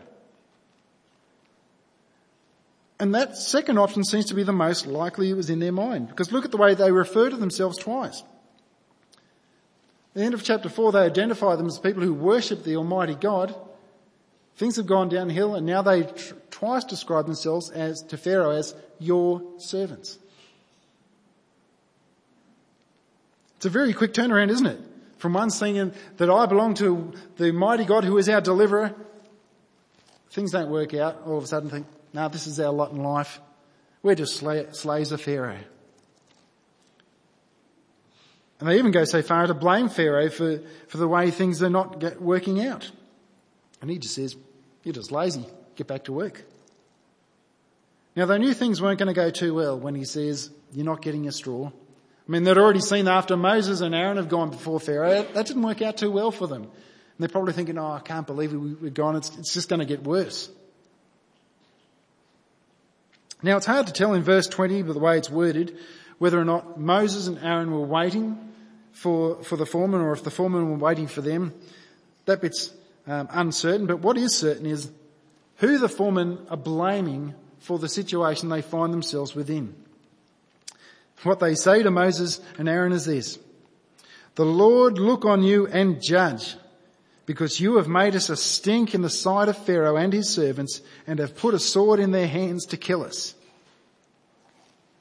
And 3.00 3.16
that 3.16 3.36
second 3.36 3.80
option 3.80 4.04
seems 4.04 4.26
to 4.26 4.36
be 4.36 4.44
the 4.44 4.54
most 4.54 4.86
likely 4.86 5.32
it 5.32 5.34
was 5.34 5.50
in 5.50 5.58
their 5.58 5.72
mind. 5.72 6.08
Because 6.10 6.32
look 6.32 6.46
at 6.46 6.52
the 6.52 6.58
way 6.58 6.76
they 6.76 6.92
refer 6.92 7.32
to 7.32 7.36
themselves 7.36 7.80
twice. 7.80 8.22
At 8.22 10.14
the 10.14 10.24
end 10.24 10.36
of 10.36 10.44
chapter 10.44 10.70
4, 10.70 10.92
they 10.92 11.00
identify 11.00 11.56
them 11.56 11.66
as 11.66 11.80
people 11.80 12.04
who 12.04 12.14
worship 12.14 12.64
the 12.64 12.76
Almighty 12.76 13.16
God. 13.16 13.56
Things 14.56 14.76
have 14.76 14.86
gone 14.86 15.10
downhill 15.10 15.56
and 15.56 15.66
now 15.66 15.82
they 15.82 16.04
tr- 16.04 16.36
twice 16.52 16.84
describe 16.84 17.26
themselves 17.26 17.72
as, 17.72 18.04
to 18.04 18.18
Pharaoh 18.18 18.52
as 18.52 18.76
your 19.00 19.42
servants. 19.58 20.20
It's 23.62 23.68
a 23.68 23.70
very 23.70 23.94
quick 23.94 24.12
turnaround, 24.12 24.50
isn't 24.50 24.66
it? 24.66 24.80
From 25.20 25.34
one 25.34 25.52
saying 25.52 25.94
that 26.18 26.32
I 26.32 26.48
belong 26.48 26.74
to 26.76 27.14
the 27.38 27.52
mighty 27.52 27.86
God 27.86 28.04
who 28.04 28.18
is 28.18 28.28
our 28.28 28.42
deliverer. 28.42 28.96
Things 30.32 30.50
don't 30.50 30.72
work 30.72 30.96
out. 30.96 31.22
All 31.28 31.38
of 31.38 31.44
a 31.44 31.48
sudden 31.48 31.70
think, 31.70 31.86
no, 32.12 32.28
this 32.28 32.48
is 32.48 32.60
our 32.60 32.74
lot 32.74 32.92
in 32.92 33.04
life. 33.04 33.40
We're 34.02 34.16
just 34.16 34.36
slaves 34.36 35.12
of 35.12 35.22
Pharaoh. 35.22 35.60
And 38.60 38.68
they 38.68 38.80
even 38.80 38.90
go 38.90 39.04
so 39.04 39.22
far 39.22 39.46
to 39.46 39.54
blame 39.54 39.90
Pharaoh 39.90 40.32
for, 40.32 40.60
for 40.88 40.98
the 40.98 41.08
way 41.08 41.30
things 41.30 41.62
are 41.62 41.70
not 41.70 42.20
working 42.20 42.66
out. 42.66 42.90
And 43.80 43.92
he 43.92 44.00
just 44.00 44.16
says, 44.16 44.36
you're 44.84 44.96
just 44.96 45.12
lazy. 45.12 45.46
Get 45.76 45.86
back 45.86 46.06
to 46.06 46.14
work. 46.14 46.44
Now 48.16 48.26
they 48.26 48.40
knew 48.40 48.56
things 48.56 48.82
weren't 48.82 48.98
going 48.98 49.06
to 49.06 49.14
go 49.14 49.30
too 49.30 49.54
well 49.54 49.80
when 49.80 49.94
he 49.94 50.06
says, 50.06 50.50
you're 50.74 50.84
not 50.84 51.04
getting 51.04 51.28
a 51.28 51.32
straw. 51.32 51.70
I 52.32 52.34
mean, 52.34 52.46
they'd 52.46 52.58
already 52.58 52.80
seen 52.80 53.10
after 53.10 53.36
Moses 53.36 53.82
and 53.82 53.94
Aaron 53.94 54.16
have 54.16 54.30
gone 54.30 54.52
before 54.52 54.80
Pharaoh, 54.80 55.28
that 55.34 55.48
didn't 55.48 55.64
work 55.64 55.82
out 55.82 55.98
too 55.98 56.10
well 56.10 56.32
for 56.32 56.48
them. 56.48 56.62
And 56.62 56.72
they're 57.20 57.28
probably 57.28 57.52
thinking, 57.52 57.78
oh, 57.78 57.92
I 57.92 58.00
can't 58.00 58.26
believe 58.26 58.54
we've 58.54 58.94
gone. 58.94 59.18
It's, 59.18 59.38
it's 59.38 59.54
just 59.54 59.68
going 59.68 59.82
to 59.82 59.86
get 59.86 60.06
worse. 60.06 60.50
Now 63.44 63.58
it's 63.58 63.66
hard 63.66 63.88
to 63.88 63.92
tell 63.92 64.14
in 64.14 64.24
verse 64.24 64.48
20 64.48 64.82
by 64.84 64.94
the 64.94 65.00
way 65.00 65.18
it's 65.18 65.30
worded 65.30 65.78
whether 66.20 66.40
or 66.40 66.46
not 66.46 66.80
Moses 66.80 67.28
and 67.28 67.38
Aaron 67.40 67.70
were 67.70 67.86
waiting 67.86 68.38
for, 68.94 69.44
for 69.44 69.58
the 69.58 69.66
foreman 69.66 70.00
or 70.00 70.14
if 70.14 70.24
the 70.24 70.32
foreman 70.32 70.70
were 70.70 70.78
waiting 70.78 71.08
for 71.08 71.20
them. 71.20 71.54
That 72.28 72.40
bit's 72.40 72.72
um, 73.08 73.28
uncertain, 73.30 73.88
but 73.88 74.00
what 74.00 74.18
is 74.18 74.38
certain 74.38 74.68
is 74.68 74.90
who 75.58 75.80
the 75.80 75.90
foremen 75.90 76.48
are 76.50 76.56
blaming 76.56 77.34
for 77.60 77.78
the 77.78 77.90
situation 77.90 78.48
they 78.48 78.62
find 78.62 78.94
themselves 78.94 79.36
within. 79.36 79.76
What 81.24 81.40
they 81.40 81.56
say 81.56 81.84
to 81.84 81.92
Moses 81.92 82.40
and 82.58 82.68
Aaron 82.68 82.92
is 82.92 83.06
this. 83.06 83.38
The 84.36 84.46
Lord 84.46 84.98
look 84.98 85.26
on 85.26 85.44
you 85.44 85.68
and 85.68 86.02
judge. 86.02 86.56
because 87.26 87.62
you 87.62 87.78
have 87.78 87.88
made 87.88 88.14
us 88.16 88.30
a 88.30 88.36
stink 88.36 88.94
in 88.94 89.02
the 89.02 89.10
sight 89.10 89.48
of 89.48 89.58
Pharaoh 89.58 89.96
and 89.96 90.12
his 90.12 90.30
servants 90.30 90.82
and 91.08 91.18
have 91.20 91.38
put 91.38 91.54
a 91.54 91.60
sword 91.60 92.00
in 92.00 92.12
their 92.12 92.28
hands 92.28 92.66
to 92.66 92.78
kill 92.78 93.04
us. 93.04 93.36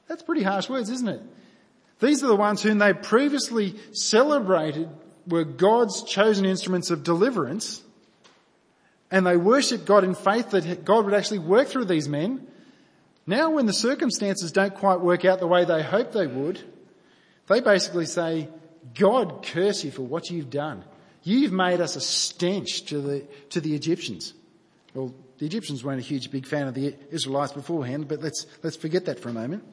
That's 0.07 0.23
pretty 0.23 0.43
harsh 0.43 0.69
words, 0.69 0.89
isn't 0.89 1.09
it? 1.09 1.21
These 1.99 2.23
are 2.23 2.27
the 2.27 2.35
ones 2.35 2.61
whom 2.61 2.77
they 2.77 2.93
previously 2.93 3.75
celebrated 3.91 4.87
were 5.27 5.43
God's 5.43 6.03
chosen 6.03 6.45
instruments 6.45 6.89
of 6.89 7.03
deliverance 7.03 7.81
and 9.11 9.25
they 9.27 9.35
worshipped 9.35 9.85
God 9.85 10.05
in 10.05 10.15
faith 10.15 10.51
that 10.51 10.85
God 10.85 11.03
would 11.03 11.13
actually 11.13 11.39
work 11.39 11.67
through 11.67 11.85
these 11.85 12.07
men. 12.07 12.47
Now 13.25 13.51
when 13.51 13.65
the 13.65 13.73
circumstances 13.73 14.51
don't 14.51 14.73
quite 14.73 14.99
work 14.99 15.25
out 15.25 15.39
the 15.39 15.47
way 15.47 15.65
they 15.65 15.83
hoped 15.83 16.13
they 16.13 16.27
would, 16.27 16.61
they 17.47 17.59
basically 17.59 18.05
say, 18.05 18.49
God 18.95 19.45
curse 19.45 19.83
you 19.83 19.91
for 19.91 20.01
what 20.01 20.29
you've 20.29 20.49
done. 20.49 20.83
You've 21.23 21.51
made 21.51 21.81
us 21.81 21.95
a 21.95 22.01
stench 22.01 22.85
to 22.85 22.99
the, 22.99 23.25
to 23.49 23.61
the 23.61 23.75
Egyptians. 23.75 24.33
Well, 24.93 25.13
the 25.37 25.45
Egyptians 25.45 25.83
weren't 25.83 25.99
a 25.99 26.03
huge 26.03 26.31
big 26.31 26.45
fan 26.45 26.67
of 26.67 26.73
the 26.73 26.95
Israelites 27.11 27.53
beforehand, 27.53 28.07
but 28.07 28.21
let's, 28.21 28.45
let's 28.63 28.75
forget 28.75 29.05
that 29.05 29.19
for 29.19 29.29
a 29.29 29.33
moment. 29.33 29.63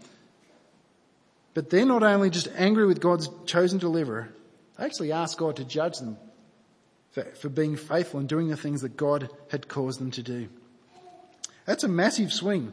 But 1.54 1.70
they're 1.70 1.86
not 1.86 2.02
only 2.02 2.30
just 2.30 2.48
angry 2.56 2.86
with 2.86 3.00
God's 3.00 3.28
chosen 3.46 3.78
deliverer, 3.78 4.28
they 4.76 4.84
actually 4.84 5.12
ask 5.12 5.38
God 5.38 5.56
to 5.56 5.64
judge 5.64 5.98
them 5.98 6.18
for, 7.10 7.24
for 7.24 7.48
being 7.48 7.76
faithful 7.76 8.20
and 8.20 8.28
doing 8.28 8.48
the 8.48 8.56
things 8.56 8.82
that 8.82 8.96
God 8.96 9.30
had 9.50 9.68
caused 9.68 9.98
them 10.00 10.10
to 10.12 10.22
do. 10.22 10.48
That's 11.64 11.84
a 11.84 11.88
massive 11.88 12.32
swing 12.32 12.72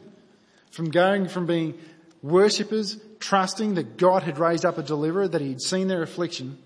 from 0.75 0.91
going 0.91 1.29
from 1.29 1.45
being 1.45 1.73
worshippers, 2.21 2.97
trusting 3.19 3.75
that 3.75 3.95
God 3.95 4.23
had 4.23 4.38
raised 4.38 4.65
up 4.65 4.77
a 4.77 4.83
deliverer, 4.83 5.25
that 5.25 5.39
he'd 5.39 5.61
seen 5.61 5.88
their 5.88 6.03
affliction, 6.03 6.57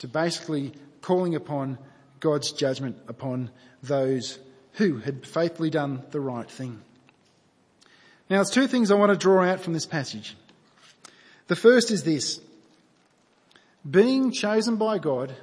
to 0.00 0.06
basically 0.06 0.72
calling 1.00 1.34
upon 1.34 1.78
God's 2.20 2.52
judgment 2.52 2.98
upon 3.08 3.50
those 3.82 4.38
who 4.74 4.98
had 4.98 5.26
faithfully 5.26 5.70
done 5.70 6.02
the 6.10 6.20
right 6.20 6.50
thing. 6.50 6.82
Now, 8.28 8.36
there's 8.36 8.50
two 8.50 8.66
things 8.66 8.90
I 8.90 8.96
want 8.96 9.12
to 9.12 9.18
draw 9.18 9.42
out 9.42 9.60
from 9.60 9.72
this 9.72 9.86
passage. 9.86 10.36
The 11.46 11.56
first 11.56 11.90
is 11.90 12.04
this. 12.04 12.38
Being 13.90 14.30
chosen 14.30 14.76
by 14.76 14.98
God 14.98 15.34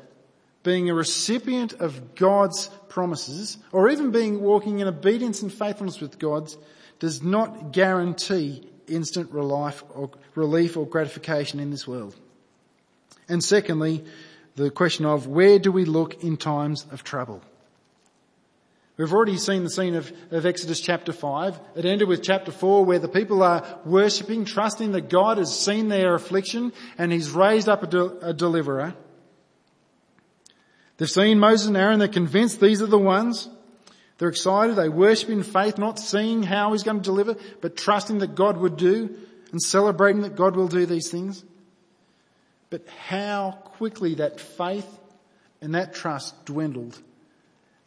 being 0.63 0.89
a 0.89 0.93
recipient 0.93 1.74
of 1.74 2.15
God's 2.15 2.67
promises, 2.89 3.58
or 3.72 3.89
even 3.89 4.12
being 4.12 4.41
walking 4.41 4.80
in 4.80 4.88
obedience 4.88 5.41
and 5.41 5.52
faithfulness 5.52 6.02
with 6.02 6.19
God, 6.19 6.54
does 7.00 7.24
not 7.24 7.72
guarantee 7.72 8.70
instant 8.88 9.32
relief 9.32 9.84
or, 9.94 10.10
relief 10.36 10.76
or 10.78 10.86
gratification 10.86 11.60
in 11.60 11.72
this 11.72 11.88
world. 11.88 12.16
And 13.28 13.44
secondly, 13.44 14.04
the 14.56 14.70
question 14.70 15.06
of 15.06 15.28
where 15.28 15.60
do 15.60 15.72
we 15.72 15.86
look 15.86 16.24
in 16.24 16.38
times 16.38 16.86
of 16.92 17.04
trouble? 17.04 17.42
We've 18.98 19.14
already 19.14 19.38
seen 19.38 19.64
the 19.64 19.70
scene 19.70 19.96
of, 19.96 20.12
of, 20.30 20.46
Exodus 20.46 20.82
chapter 20.82 21.14
5. 21.14 21.58
It 21.78 21.86
ended 21.86 22.10
with 22.10 22.22
chapter 22.22 22.52
4 22.52 22.84
where 22.84 23.00
the 23.00 23.08
people 23.08 23.42
are 23.44 23.80
worshipping, 23.86 24.44
trusting 24.44 24.92
that 24.92 25.10
God 25.10 25.38
has 25.38 25.58
seen 25.58 25.88
their 25.88 26.16
affliction 26.16 26.74
and 26.98 27.10
He's 27.10 27.32
raised 27.32 27.70
up 27.70 27.84
a, 27.84 27.88
de- 27.88 28.28
a 28.28 28.34
deliverer. 28.34 28.94
They've 30.98 31.10
seen 31.10 31.40
Moses 31.40 31.68
and 31.68 31.78
Aaron, 31.78 32.00
they're 32.00 32.10
convinced 32.10 32.60
these 32.60 32.82
are 32.82 32.88
the 32.88 32.98
ones. 32.98 33.48
They're 34.19 34.29
excited, 34.29 34.75
they 34.75 34.89
worship 34.89 35.29
in 35.29 35.43
faith, 35.43 35.77
not 35.77 35.97
seeing 35.97 36.43
how 36.43 36.73
he's 36.73 36.84
going 36.84 36.97
to 36.97 37.03
deliver, 37.03 37.36
but 37.62 37.77
trusting 37.77 38.19
that 38.19 38.36
God 38.36 38.58
would 38.58 38.75
do 38.75 39.17
and 39.51 39.62
celebrating 39.62 40.21
that 40.23 40.36
God 40.36 40.58
will 40.58 40.67
do 40.67 40.86
these 40.86 41.10
things. 41.10 41.43
But 42.69 42.86
how 43.08 43.58
quickly 43.63 44.15
that 44.15 44.39
faith 44.39 44.88
and 45.62 45.73
that 45.73 45.93
trust 45.93 46.45
dwindled 46.45 47.01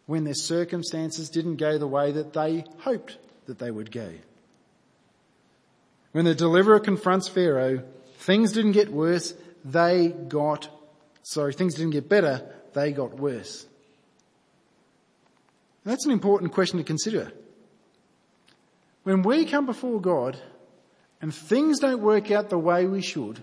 when 0.06 0.24
their 0.24 0.34
circumstances 0.34 1.28
didn't 1.28 1.56
go 1.56 1.76
the 1.76 1.86
way 1.86 2.12
that 2.12 2.32
they 2.32 2.64
hoped 2.78 3.18
that 3.46 3.58
they 3.58 3.70
would 3.70 3.92
go. 3.92 4.10
When 6.12 6.24
the 6.24 6.34
deliverer 6.34 6.80
confronts 6.80 7.28
Pharaoh, 7.28 7.82
things 8.18 8.52
didn't 8.52 8.72
get 8.72 8.90
worse, 8.90 9.34
they 9.64 10.08
got, 10.08 10.68
sorry, 11.22 11.52
things 11.52 11.74
didn't 11.74 11.92
get 11.92 12.08
better, 12.08 12.42
they 12.72 12.92
got 12.92 13.18
worse. 13.18 13.66
That's 15.84 16.06
an 16.06 16.12
important 16.12 16.52
question 16.52 16.78
to 16.78 16.84
consider. 16.84 17.32
When 19.02 19.22
we 19.22 19.44
come 19.44 19.66
before 19.66 20.00
God 20.00 20.38
and 21.20 21.34
things 21.34 21.80
don't 21.80 22.00
work 22.00 22.30
out 22.30 22.50
the 22.50 22.58
way 22.58 22.86
we 22.86 23.02
should, 23.02 23.42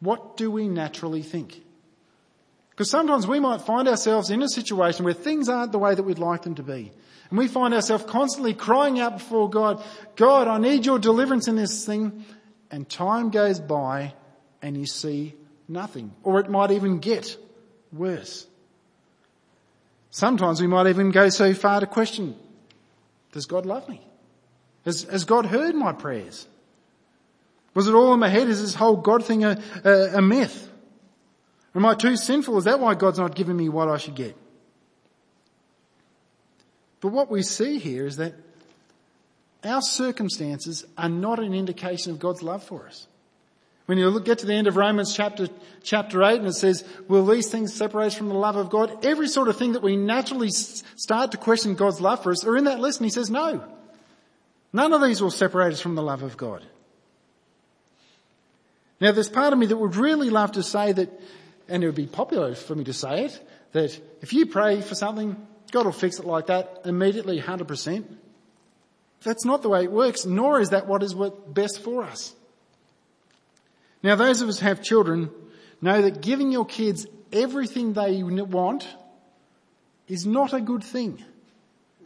what 0.00 0.36
do 0.36 0.50
we 0.50 0.68
naturally 0.68 1.22
think? 1.22 1.62
Because 2.70 2.90
sometimes 2.90 3.26
we 3.26 3.40
might 3.40 3.62
find 3.62 3.88
ourselves 3.88 4.30
in 4.30 4.42
a 4.42 4.48
situation 4.48 5.04
where 5.04 5.14
things 5.14 5.48
aren't 5.48 5.72
the 5.72 5.78
way 5.78 5.94
that 5.94 6.02
we'd 6.02 6.18
like 6.18 6.42
them 6.42 6.56
to 6.56 6.62
be. 6.62 6.92
And 7.30 7.38
we 7.38 7.48
find 7.48 7.72
ourselves 7.72 8.04
constantly 8.04 8.52
crying 8.52 9.00
out 9.00 9.14
before 9.14 9.48
God, 9.48 9.82
God, 10.14 10.46
I 10.46 10.58
need 10.58 10.84
your 10.84 10.98
deliverance 10.98 11.48
in 11.48 11.56
this 11.56 11.86
thing. 11.86 12.24
And 12.70 12.88
time 12.88 13.30
goes 13.30 13.60
by 13.60 14.14
and 14.60 14.76
you 14.76 14.86
see 14.86 15.34
nothing. 15.68 16.12
Or 16.22 16.38
it 16.40 16.50
might 16.50 16.70
even 16.72 16.98
get 16.98 17.36
worse. 17.92 18.46
Sometimes 20.16 20.62
we 20.62 20.66
might 20.66 20.86
even 20.86 21.10
go 21.10 21.28
so 21.28 21.52
far 21.52 21.78
to 21.78 21.86
question, 21.86 22.36
does 23.32 23.44
God 23.44 23.66
love 23.66 23.86
me? 23.86 24.00
Has, 24.86 25.02
has 25.02 25.26
God 25.26 25.44
heard 25.44 25.74
my 25.74 25.92
prayers? 25.92 26.46
Was 27.74 27.86
it 27.86 27.92
all 27.92 28.14
in 28.14 28.20
my 28.20 28.30
head? 28.30 28.48
Is 28.48 28.62
this 28.62 28.74
whole 28.74 28.96
God 28.96 29.26
thing 29.26 29.44
a, 29.44 29.60
a, 29.84 30.16
a 30.16 30.22
myth? 30.22 30.70
Am 31.74 31.84
I 31.84 31.94
too 31.94 32.16
sinful? 32.16 32.56
Is 32.56 32.64
that 32.64 32.80
why 32.80 32.94
God's 32.94 33.18
not 33.18 33.34
giving 33.34 33.58
me 33.58 33.68
what 33.68 33.90
I 33.90 33.98
should 33.98 34.14
get? 34.14 34.34
But 37.02 37.08
what 37.12 37.30
we 37.30 37.42
see 37.42 37.78
here 37.78 38.06
is 38.06 38.16
that 38.16 38.32
our 39.64 39.82
circumstances 39.82 40.86
are 40.96 41.10
not 41.10 41.40
an 41.40 41.52
indication 41.52 42.12
of 42.12 42.18
God's 42.18 42.42
love 42.42 42.64
for 42.64 42.86
us. 42.86 43.06
When 43.86 43.98
you 43.98 44.20
get 44.20 44.38
to 44.38 44.46
the 44.46 44.54
end 44.54 44.66
of 44.66 44.76
Romans 44.76 45.14
chapter, 45.14 45.48
chapter 45.82 46.22
8 46.22 46.40
and 46.40 46.48
it 46.48 46.54
says, 46.54 46.84
will 47.08 47.24
these 47.24 47.48
things 47.48 47.72
separate 47.72 48.06
us 48.06 48.14
from 48.14 48.28
the 48.28 48.34
love 48.34 48.56
of 48.56 48.68
God? 48.68 49.04
Every 49.04 49.28
sort 49.28 49.48
of 49.48 49.56
thing 49.56 49.72
that 49.72 49.82
we 49.82 49.96
naturally 49.96 50.50
start 50.50 51.30
to 51.30 51.36
question 51.36 51.76
God's 51.76 52.00
love 52.00 52.22
for 52.22 52.32
us 52.32 52.44
are 52.44 52.56
in 52.56 52.64
that 52.64 52.80
list 52.80 52.98
and 53.00 53.06
he 53.06 53.10
says 53.10 53.30
no. 53.30 53.62
None 54.72 54.92
of 54.92 55.02
these 55.02 55.22
will 55.22 55.30
separate 55.30 55.72
us 55.72 55.80
from 55.80 55.94
the 55.94 56.02
love 56.02 56.22
of 56.22 56.36
God. 56.36 56.64
Now 59.00 59.12
there's 59.12 59.28
part 59.28 59.52
of 59.52 59.58
me 59.58 59.66
that 59.66 59.76
would 59.76 59.94
really 59.96 60.30
love 60.30 60.52
to 60.52 60.62
say 60.62 60.92
that, 60.92 61.08
and 61.68 61.82
it 61.82 61.86
would 61.86 61.94
be 61.94 62.06
popular 62.06 62.54
for 62.54 62.74
me 62.74 62.84
to 62.84 62.92
say 62.92 63.26
it, 63.26 63.48
that 63.72 63.98
if 64.20 64.32
you 64.32 64.46
pray 64.46 64.80
for 64.80 64.94
something, 64.94 65.36
God 65.70 65.84
will 65.84 65.92
fix 65.92 66.18
it 66.18 66.26
like 66.26 66.46
that 66.46 66.82
immediately 66.84 67.40
100%. 67.40 68.04
That's 69.22 69.44
not 69.44 69.62
the 69.62 69.68
way 69.68 69.84
it 69.84 69.92
works, 69.92 70.24
nor 70.24 70.60
is 70.60 70.70
that 70.70 70.86
what 70.86 71.02
is 71.02 71.14
best 71.48 71.80
for 71.80 72.02
us. 72.02 72.34
Now 74.02 74.14
those 74.14 74.42
of 74.42 74.48
us 74.48 74.58
who 74.58 74.66
have 74.66 74.82
children 74.82 75.30
know 75.80 76.02
that 76.02 76.20
giving 76.20 76.52
your 76.52 76.66
kids 76.66 77.06
everything 77.32 77.92
they 77.92 78.22
want 78.22 78.86
is 80.08 80.26
not 80.26 80.52
a 80.52 80.60
good 80.60 80.84
thing. 80.84 81.24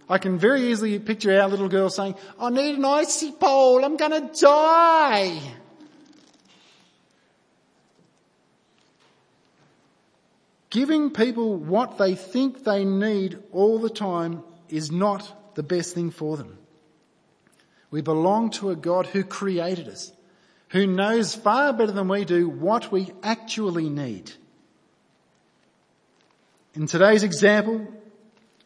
I 0.09 0.19
can 0.19 0.39
very 0.39 0.73
easily 0.73 0.99
picture 0.99 1.39
our 1.41 1.49
little 1.49 1.69
girl 1.69 1.89
saying, 1.89 2.17
I 2.39 2.51
need 2.51 2.77
an 2.77 2.85
icy 2.85 3.31
pole, 3.31 3.85
I'm 3.85 3.97
gonna 3.97 4.31
die. 4.35 5.41
Giving 10.71 11.11
people 11.11 11.57
what 11.57 11.99
they 11.99 12.15
think 12.15 12.65
they 12.65 12.85
need 12.85 13.39
all 13.53 13.79
the 13.79 13.91
time 13.91 14.43
is 14.69 14.91
not 14.91 15.55
the 15.57 15.65
best 15.65 15.95
thing 15.95 16.11
for 16.11 16.37
them. 16.37 16.59
We 17.91 18.03
belong 18.03 18.51
to 18.51 18.71
a 18.71 18.77
God 18.77 19.07
who 19.07 19.25
created 19.25 19.89
us 19.89 20.13
who 20.71 20.87
knows 20.87 21.35
far 21.35 21.73
better 21.73 21.93
than 21.93 22.09
we 22.09 22.25
do 22.25 22.49
what 22.49 22.91
we 22.91 23.13
actually 23.23 23.89
need. 23.89 24.31
In 26.75 26.87
today's 26.87 27.25
example, 27.25 27.89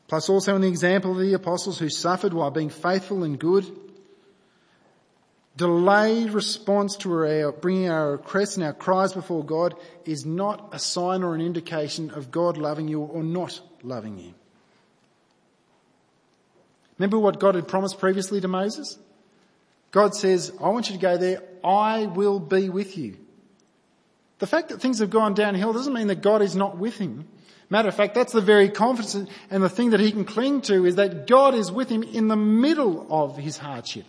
plus 0.06 0.28
also 0.28 0.54
in 0.54 0.60
the 0.60 0.68
example 0.68 1.12
of 1.12 1.18
the 1.18 1.32
apostles 1.32 1.78
who 1.78 1.88
suffered 1.88 2.34
while 2.34 2.50
being 2.50 2.68
faithful 2.68 3.24
and 3.24 3.38
good, 3.38 3.66
delayed 5.56 6.30
response 6.32 6.96
to 6.96 7.10
our, 7.10 7.52
bringing 7.52 7.88
our 7.88 8.12
requests 8.12 8.56
and 8.56 8.66
our 8.66 8.74
cries 8.74 9.14
before 9.14 9.42
God 9.42 9.74
is 10.04 10.26
not 10.26 10.70
a 10.72 10.78
sign 10.78 11.22
or 11.22 11.34
an 11.34 11.40
indication 11.40 12.10
of 12.10 12.30
God 12.30 12.58
loving 12.58 12.86
you 12.86 13.00
or 13.00 13.22
not 13.22 13.60
loving 13.82 14.18
you. 14.18 14.34
Remember 16.98 17.18
what 17.18 17.40
God 17.40 17.54
had 17.54 17.66
promised 17.66 17.98
previously 17.98 18.42
to 18.42 18.48
Moses? 18.48 18.98
God 19.90 20.14
says, 20.14 20.52
I 20.60 20.68
want 20.68 20.90
you 20.90 20.96
to 20.96 21.00
go 21.00 21.16
there. 21.16 21.42
I 21.64 22.07
will 22.07 22.38
be 22.38 22.68
with 22.68 22.98
you. 22.98 23.16
The 24.38 24.46
fact 24.46 24.68
that 24.68 24.81
things 24.81 24.98
have 24.98 25.11
gone 25.11 25.35
downhill 25.35 25.72
doesn't 25.72 25.94
mean 25.94 26.09
that 26.09 26.20
God 26.20 26.42
is 26.42 26.55
not 26.55 26.77
with 26.77 26.98
him. 26.98 27.27
Matter 27.70 27.88
of 27.88 27.94
fact, 27.94 28.14
that's 28.14 28.33
the 28.33 28.40
very 28.40 28.68
confidence 28.68 29.31
and 29.50 29.62
the 29.62 29.70
thing 29.70 29.90
that 29.90 30.00
he 30.00 30.12
can 30.12 30.24
cling 30.24 30.61
to 30.62 30.85
is 30.85 30.96
that 30.96 31.27
God 31.27 31.55
is 31.55 31.72
with 31.72 31.88
him 31.88 32.03
in 32.03 32.29
the 32.29 32.37
middle 32.37 33.07
of 33.11 33.38
his 33.38 33.57
hardship. 33.57 34.05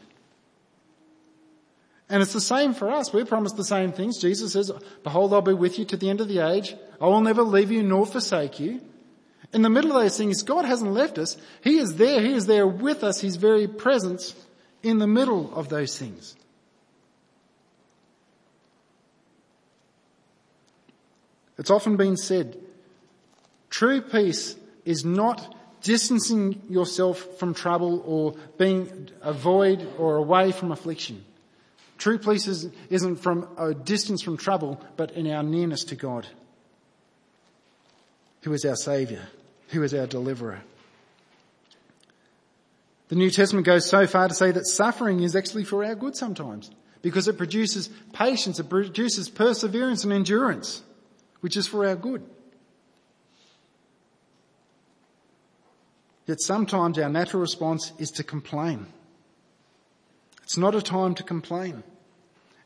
And 2.10 2.22
it's 2.22 2.34
the 2.34 2.42
same 2.42 2.74
for 2.74 2.92
us. 2.92 3.14
We're 3.14 3.26
promised 3.26 3.58
the 3.58 3.64
same 3.64 3.92
things. 3.92 4.20
Jesus 4.20 4.54
says, 4.54 4.72
behold, 5.04 5.34
I'll 5.34 5.42
be 5.42 5.54
with 5.54 5.80
you 5.80 5.86
to 5.86 5.98
the 5.98 6.10
end 6.10 6.22
of 6.22 6.28
the 6.28 6.40
age. 6.40 6.76
I 7.02 7.06
will 7.06 7.22
never 7.22 7.42
leave 7.42 7.72
you 7.72 7.82
nor 7.82 8.06
forsake 8.06 8.60
you. 8.60 8.82
In 9.54 9.62
the 9.62 9.70
middle 9.70 9.92
of 9.92 10.04
those 10.04 10.18
things, 10.18 10.44
God 10.44 10.66
hasn't 10.66 10.92
left 10.92 11.18
us. 11.18 11.38
He 11.64 11.78
is 11.78 11.96
there. 11.96 12.22
He 12.22 12.34
is 12.34 12.46
there 12.46 12.68
with 12.68 13.04
us. 13.04 13.22
His 13.22 13.38
very 13.38 13.68
presence 13.68 14.36
in 14.84 15.00
the 15.00 15.08
middle 15.08 15.56
of 15.56 15.70
those 15.70 15.98
things. 15.98 16.36
It's 21.58 21.70
often 21.70 21.98
been 21.98 22.18
said, 22.18 22.58
true 23.70 24.02
peace 24.02 24.56
is 24.84 25.06
not 25.06 25.56
distancing 25.82 26.62
yourself 26.70 27.40
from 27.40 27.54
trouble 27.54 28.04
or 28.06 28.36
being 28.58 29.10
avoid 29.22 29.88
or 29.98 30.18
away 30.18 30.52
from 30.52 30.72
affliction. 30.72 31.24
True 31.98 32.18
peace 32.18 32.48
isn't 32.90 33.16
from 33.18 33.48
a 33.58 33.74
distance 33.74 34.22
from 34.22 34.36
trouble, 34.36 34.82
but 34.98 35.12
in 35.12 35.32
our 35.32 35.44
nearness 35.44 35.84
to 35.86 35.96
God, 35.96 36.28
who 38.42 38.52
is 38.52 38.66
our 38.66 38.76
Saviour, 38.76 39.22
who 39.70 39.82
is 39.84 39.94
our 39.94 40.08
Deliverer. 40.08 40.62
The 43.08 43.16
New 43.16 43.30
Testament 43.30 43.66
goes 43.66 43.88
so 43.88 44.08
far 44.08 44.28
to 44.28 44.34
say 44.34 44.52
that 44.52 44.66
suffering 44.66 45.22
is 45.22 45.36
actually 45.36 45.64
for 45.64 45.86
our 45.86 45.96
good 45.96 46.16
sometimes, 46.16 46.72
because 47.02 47.28
it 47.28 47.38
produces 47.38 47.88
patience, 48.14 48.60
it 48.60 48.70
produces 48.70 49.30
perseverance 49.30 50.04
and 50.04 50.12
endurance, 50.12 50.82
which 51.46 51.58
is 51.58 51.68
for 51.68 51.86
our 51.86 51.96
good. 51.96 52.24
Yet 56.26 56.42
sometimes 56.42 56.98
our 56.98 57.08
natural 57.08 57.40
response 57.40 57.94
is 58.00 58.10
to 58.18 58.24
complain. 58.24 58.88
It's 60.42 60.58
not 60.58 60.74
a 60.74 60.82
time 60.82 61.14
to 61.14 61.22
complain. 61.22 61.84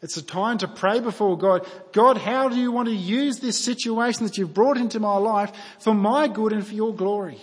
It's 0.02 0.16
a 0.16 0.22
time 0.22 0.60
to 0.60 0.68
pray 0.70 1.02
before 1.02 1.38
God. 1.38 1.68
God, 1.92 2.20
how 2.20 2.48
do 2.48 2.56
you 2.56 2.72
want 2.72 2.88
to 2.88 2.96
use 2.96 3.40
this 3.40 3.60
situation 3.60 4.24
that 4.24 4.38
you've 4.38 4.54
brought 4.54 4.78
into 4.78 5.02
my 5.02 5.18
life 5.18 5.52
for 5.80 5.94
my 5.94 6.30
good 6.30 6.54
and 6.54 6.66
for 6.66 6.74
your 6.74 6.96
glory? 6.96 7.42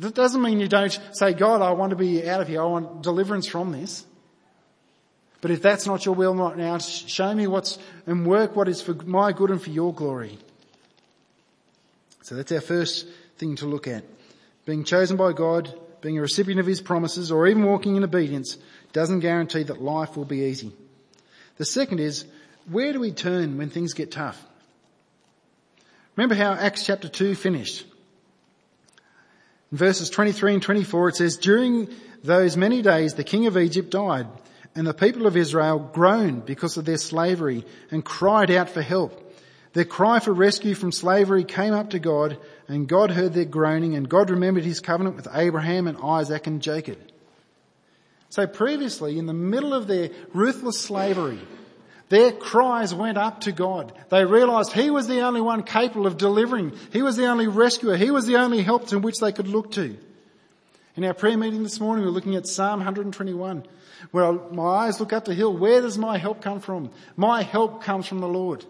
That 0.00 0.16
doesn't 0.16 0.42
mean 0.42 0.58
you 0.58 0.66
don't 0.66 0.98
say, 1.12 1.32
God, 1.32 1.62
I 1.62 1.70
want 1.70 1.90
to 1.90 1.96
be 1.96 2.28
out 2.28 2.40
of 2.40 2.48
here. 2.48 2.60
I 2.60 2.66
want 2.66 3.02
deliverance 3.02 3.46
from 3.46 3.70
this. 3.70 4.04
But 5.46 5.52
if 5.52 5.62
that's 5.62 5.86
not 5.86 6.04
your 6.04 6.16
will 6.16 6.34
right 6.34 6.56
now, 6.56 6.76
show 6.78 7.32
me 7.32 7.46
what's 7.46 7.78
and 8.04 8.26
work 8.26 8.56
what 8.56 8.66
is 8.66 8.82
for 8.82 8.94
my 8.94 9.30
good 9.30 9.52
and 9.52 9.62
for 9.62 9.70
your 9.70 9.94
glory. 9.94 10.40
So 12.22 12.34
that's 12.34 12.50
our 12.50 12.60
first 12.60 13.06
thing 13.38 13.54
to 13.54 13.66
look 13.66 13.86
at. 13.86 14.02
Being 14.64 14.82
chosen 14.82 15.16
by 15.16 15.32
God 15.32 15.72
being 16.00 16.18
a 16.18 16.20
recipient 16.20 16.58
of 16.58 16.66
his 16.66 16.80
promises 16.80 17.30
or 17.30 17.46
even 17.46 17.62
walking 17.62 17.94
in 17.94 18.02
obedience 18.02 18.58
doesn't 18.92 19.20
guarantee 19.20 19.62
that 19.62 19.80
life 19.80 20.16
will 20.16 20.24
be 20.24 20.40
easy. 20.40 20.72
The 21.58 21.64
second 21.64 22.00
is, 22.00 22.24
where 22.68 22.92
do 22.92 22.98
we 22.98 23.12
turn 23.12 23.56
when 23.56 23.70
things 23.70 23.92
get 23.94 24.10
tough? 24.10 24.44
Remember 26.16 26.34
how 26.34 26.54
Acts 26.54 26.84
chapter 26.84 27.08
2 27.08 27.36
finished. 27.36 27.86
In 29.70 29.78
verses 29.78 30.10
23 30.10 30.54
and 30.54 30.62
24 30.64 31.10
it 31.10 31.14
says, 31.14 31.36
during 31.36 31.88
those 32.24 32.56
many 32.56 32.82
days 32.82 33.14
the 33.14 33.22
king 33.22 33.46
of 33.46 33.56
Egypt 33.56 33.90
died 33.90 34.26
and 34.76 34.86
the 34.86 34.94
people 34.94 35.26
of 35.26 35.36
Israel 35.36 35.78
groaned 35.78 36.44
because 36.44 36.76
of 36.76 36.84
their 36.84 36.98
slavery 36.98 37.64
and 37.90 38.04
cried 38.04 38.50
out 38.50 38.68
for 38.68 38.82
help. 38.82 39.22
Their 39.72 39.84
cry 39.84 40.20
for 40.20 40.32
rescue 40.32 40.74
from 40.74 40.92
slavery 40.92 41.44
came 41.44 41.74
up 41.74 41.90
to 41.90 41.98
God 41.98 42.38
and 42.68 42.88
God 42.88 43.10
heard 43.10 43.32
their 43.32 43.44
groaning 43.44 43.96
and 43.96 44.08
God 44.08 44.30
remembered 44.30 44.64
his 44.64 44.80
covenant 44.80 45.16
with 45.16 45.28
Abraham 45.32 45.86
and 45.86 45.98
Isaac 46.02 46.46
and 46.46 46.62
Jacob. 46.62 46.98
So 48.28 48.46
previously, 48.46 49.18
in 49.18 49.26
the 49.26 49.32
middle 49.32 49.72
of 49.72 49.86
their 49.86 50.10
ruthless 50.32 50.78
slavery, 50.78 51.40
their 52.08 52.32
cries 52.32 52.94
went 52.94 53.18
up 53.18 53.42
to 53.42 53.52
God. 53.52 53.92
They 54.10 54.24
realized 54.24 54.72
He 54.72 54.90
was 54.90 55.08
the 55.08 55.22
only 55.22 55.40
one 55.40 55.62
capable 55.62 56.06
of 56.06 56.16
delivering. 56.16 56.72
He 56.92 57.02
was 57.02 57.16
the 57.16 57.26
only 57.26 57.48
rescuer. 57.48 57.96
He 57.96 58.10
was 58.10 58.26
the 58.26 58.36
only 58.36 58.62
help 58.62 58.88
to 58.88 58.98
which 58.98 59.18
they 59.18 59.32
could 59.32 59.48
look 59.48 59.72
to. 59.72 59.96
In 60.96 61.04
our 61.04 61.14
prayer 61.14 61.36
meeting 61.36 61.62
this 61.62 61.80
morning, 61.80 62.04
we 62.04 62.10
we're 62.10 62.14
looking 62.14 62.36
at 62.36 62.46
Psalm 62.46 62.78
121, 62.78 63.66
where 64.10 64.32
my 64.32 64.86
eyes 64.86 65.00
look 65.00 65.12
up 65.12 65.24
the 65.24 65.34
hill. 65.34 65.56
Where 65.56 65.80
does 65.80 65.98
my 65.98 66.18
help 66.18 66.42
come 66.42 66.60
from? 66.60 66.90
My 67.16 67.42
help 67.42 67.82
comes 67.82 68.06
from 68.06 68.20
the 68.20 68.28
Lord. 68.28 68.64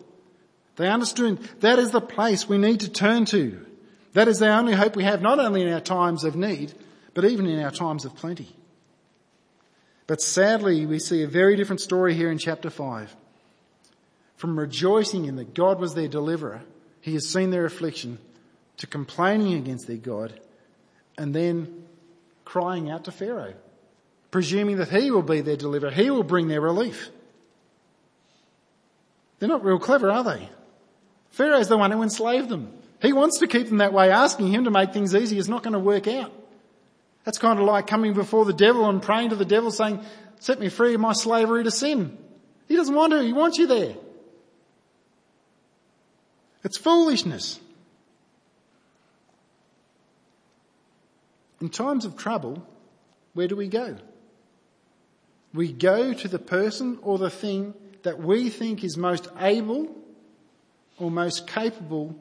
They 0.77 0.89
understood 0.89 1.39
that 1.61 1.79
is 1.79 1.91
the 1.91 2.01
place 2.01 2.49
we 2.49 2.59
need 2.59 2.81
to 2.81 2.91
turn 2.91 3.25
to. 3.27 3.65
That 4.13 4.29
is 4.29 4.39
the 4.39 4.49
only 4.49 4.73
hope 4.73 4.97
we 4.97 5.05
have, 5.05 5.23
not 5.23 5.39
only 5.39 5.63
in 5.63 5.73
our 5.73 5.81
times 5.81 6.25
of 6.25 6.37
need, 6.37 6.73
but 7.15 7.25
even 7.25 7.47
in 7.47 7.63
our 7.63 7.71
times 7.71 8.05
of 8.05 8.15
plenty. 8.15 8.55
But 10.07 10.21
sadly, 10.21 10.87
we 10.87 10.99
see 10.99 11.23
a 11.23 11.29
very 11.29 11.57
different 11.57 11.81
story 11.81 12.15
here 12.15 12.31
in 12.31 12.39
chapter 12.39 12.71
5. 12.71 13.15
From 14.37 14.59
rejoicing 14.59 15.25
in 15.25 15.37
that 15.37 15.55
God 15.55 15.81
was 15.81 15.95
their 15.95 16.09
deliverer, 16.09 16.63
he 17.01 17.15
has 17.15 17.29
seen 17.29 17.51
their 17.51 17.65
affliction, 17.65 18.19
to 18.77 18.87
complaining 18.87 19.55
against 19.55 19.87
their 19.87 19.97
God, 19.97 20.39
and 21.17 21.35
then 21.35 21.85
crying 22.45 22.91
out 22.91 23.05
to 23.05 23.13
Pharaoh, 23.13 23.55
presuming 24.31 24.77
that 24.77 24.91
he 24.91 25.11
will 25.11 25.23
be 25.23 25.41
their 25.41 25.57
deliverer, 25.57 25.91
he 25.91 26.11
will 26.11 26.23
bring 26.23 26.49
their 26.49 26.61
relief. 26.61 27.11
They're 29.39 29.49
not 29.49 29.65
real 29.65 29.79
clever, 29.79 30.11
are 30.11 30.25
they? 30.25 30.49
Pharaoh's 31.31 31.69
the 31.69 31.77
one 31.77 31.91
who 31.91 32.03
enslaved 32.03 32.49
them. 32.49 32.73
He 33.03 33.13
wants 33.13 33.39
to 33.41 33.47
keep 33.47 33.69
them 33.69 33.79
that 33.79 33.93
way. 33.93 34.11
Asking 34.11 34.49
him 34.49 34.65
to 34.65 34.71
make 34.71 34.93
things 34.93 35.15
easy 35.15 35.39
is 35.39 35.49
not 35.49 35.63
going 35.63 35.75
to 35.75 35.79
work 35.79 36.09
out. 36.09 36.33
That's 37.25 37.39
kind 37.39 37.59
of 37.59 37.67
like 37.67 37.87
coming 37.87 38.15
before 38.15 38.45
the 38.45 38.55
devil 38.55 38.89
and 38.89 39.03
praying 39.03 39.31
to 39.31 39.37
the 39.37 39.45
devil 39.45 39.71
saying, 39.71 40.01
set 40.41 40.59
me 40.59 40.69
free 40.69 40.95
of 40.95 41.01
my 41.01 41.13
slavery 41.13 41.65
to 41.65 41.71
sin. 41.71 42.17
He 42.69 42.77
doesn't 42.77 42.95
want 42.95 43.13
to. 43.13 43.23
He 43.23 43.33
wants 43.33 43.59
you 43.59 43.67
there. 43.67 43.97
It's 46.65 46.79
foolishness. 46.79 47.61
In 51.61 51.69
times 51.69 52.05
of 52.05 52.17
trouble, 52.17 52.67
where 53.35 53.49
do 53.49 53.57
we 53.57 53.69
go? 53.69 53.97
We 55.57 55.73
go 55.73 56.13
to 56.13 56.29
the 56.29 56.39
person 56.39 56.99
or 57.03 57.17
the 57.17 57.31
thing 57.31 57.73
that 58.03 58.23
we 58.23 58.51
think 58.51 58.85
is 58.85 58.99
most 58.99 59.29
able 59.41 59.89
or 60.99 61.11
most 61.11 61.47
capable 61.47 62.15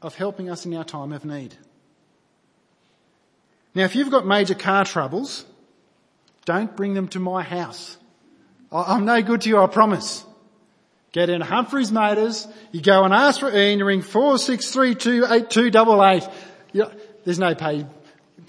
of 0.00 0.14
helping 0.14 0.48
us 0.48 0.64
in 0.64 0.74
our 0.74 0.84
time 0.84 1.12
of 1.12 1.22
need. 1.24 1.56
Now, 3.74 3.82
if 3.84 3.94
you've 3.94 4.10
got 4.10 4.26
major 4.26 4.54
car 4.54 4.86
troubles, 4.86 5.44
don't 6.46 6.74
bring 6.74 6.94
them 6.94 7.08
to 7.08 7.20
my 7.20 7.42
house. 7.42 7.98
I'm 8.72 9.04
no 9.04 9.20
good 9.20 9.42
to 9.42 9.50
you, 9.50 9.58
I 9.58 9.66
promise. 9.66 10.24
Get 11.12 11.28
in 11.28 11.42
Humphrey's 11.42 11.92
Motors, 11.92 12.48
you 12.72 12.80
go 12.80 13.04
and 13.04 13.12
ask 13.12 13.40
for 13.40 13.54
Ian, 13.54 13.80
you 13.80 13.84
ring 13.84 14.00
46328288. 14.02 16.32
Yeah, 16.72 16.88
there's 17.24 17.38
no 17.38 17.54
paid, 17.54 17.86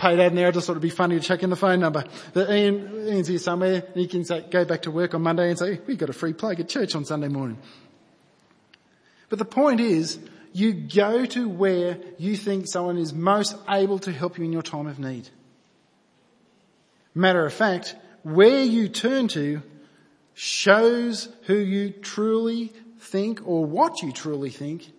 ad 0.04 0.36
there, 0.36 0.48
I 0.48 0.52
just 0.52 0.68
thought 0.68 0.74
it'd 0.74 0.82
be 0.82 0.90
funny 0.90 1.20
to 1.20 1.26
check 1.26 1.44
in 1.44 1.50
the 1.50 1.56
phone 1.56 1.80
number. 1.80 2.04
That 2.34 2.50
Ian, 2.50 3.08
Ian's 3.08 3.28
here 3.28 3.38
somewhere, 3.38 3.84
he 3.94 4.08
can 4.08 4.24
say, 4.24 4.46
go 4.50 4.66
back 4.66 4.84
to 4.84 4.92
work 4.92 5.14
on 5.14 5.22
Monday 5.22 5.50
and 5.50 5.58
say, 5.58 5.80
we 5.86 5.96
got 5.96 6.10
a 6.10 6.14
free 6.14 6.34
plug 6.34 6.60
at 6.60 6.70
church 6.70 6.96
on 6.96 7.06
Sunday 7.06 7.28
morning. 7.28 7.58
But 9.30 9.40
the 9.40 9.46
point 9.46 9.80
is, 9.80 10.20
you 10.54 10.74
go 10.74 11.26
to 11.26 11.48
where 11.48 12.00
you 12.18 12.36
think 12.36 12.68
someone 12.68 12.98
is 12.98 13.14
most 13.14 13.56
able 13.70 14.00
to 14.00 14.12
help 14.12 14.38
you 14.38 14.46
in 14.46 14.52
your 14.52 14.64
time 14.64 14.88
of 14.88 15.00
need. 15.00 15.30
Matter 17.14 17.46
of 17.46 17.54
fact, 17.54 17.96
where 18.24 18.64
you 18.64 18.90
turn 18.90 19.28
to 19.30 19.62
shows 20.34 21.30
who 21.44 21.56
you 21.56 21.92
truly 21.92 22.72
think 23.00 23.42
or 23.46 23.66
what 23.66 24.02
you 24.02 24.12
truly 24.12 24.50
think 24.50 24.92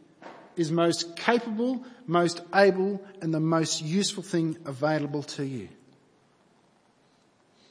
is 0.57 0.71
most 0.71 1.17
capable, 1.17 1.85
most 2.07 2.41
able 2.55 3.03
and 3.21 3.33
the 3.33 3.41
most 3.41 3.83
useful 3.83 4.23
thing 4.23 4.57
available 4.65 5.23
to 5.23 5.45
you. 5.45 5.69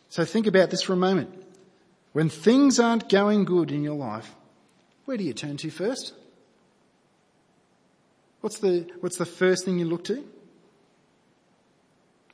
So 0.09 0.25
think 0.25 0.47
about 0.47 0.69
this 0.69 0.81
for 0.81 0.93
a 0.93 0.97
moment. 0.97 1.29
When 2.13 2.29
things 2.29 2.79
aren't 2.79 3.09
going 3.09 3.45
good 3.45 3.71
in 3.71 3.83
your 3.83 3.95
life, 3.95 4.33
where 5.05 5.17
do 5.17 5.23
you 5.23 5.33
turn 5.33 5.57
to 5.57 5.69
first? 5.69 6.13
What's 8.41 8.59
the, 8.59 8.89
what's 9.01 9.17
the 9.17 9.25
first 9.25 9.65
thing 9.65 9.79
you 9.79 9.85
look 9.85 10.05
to? 10.05 10.25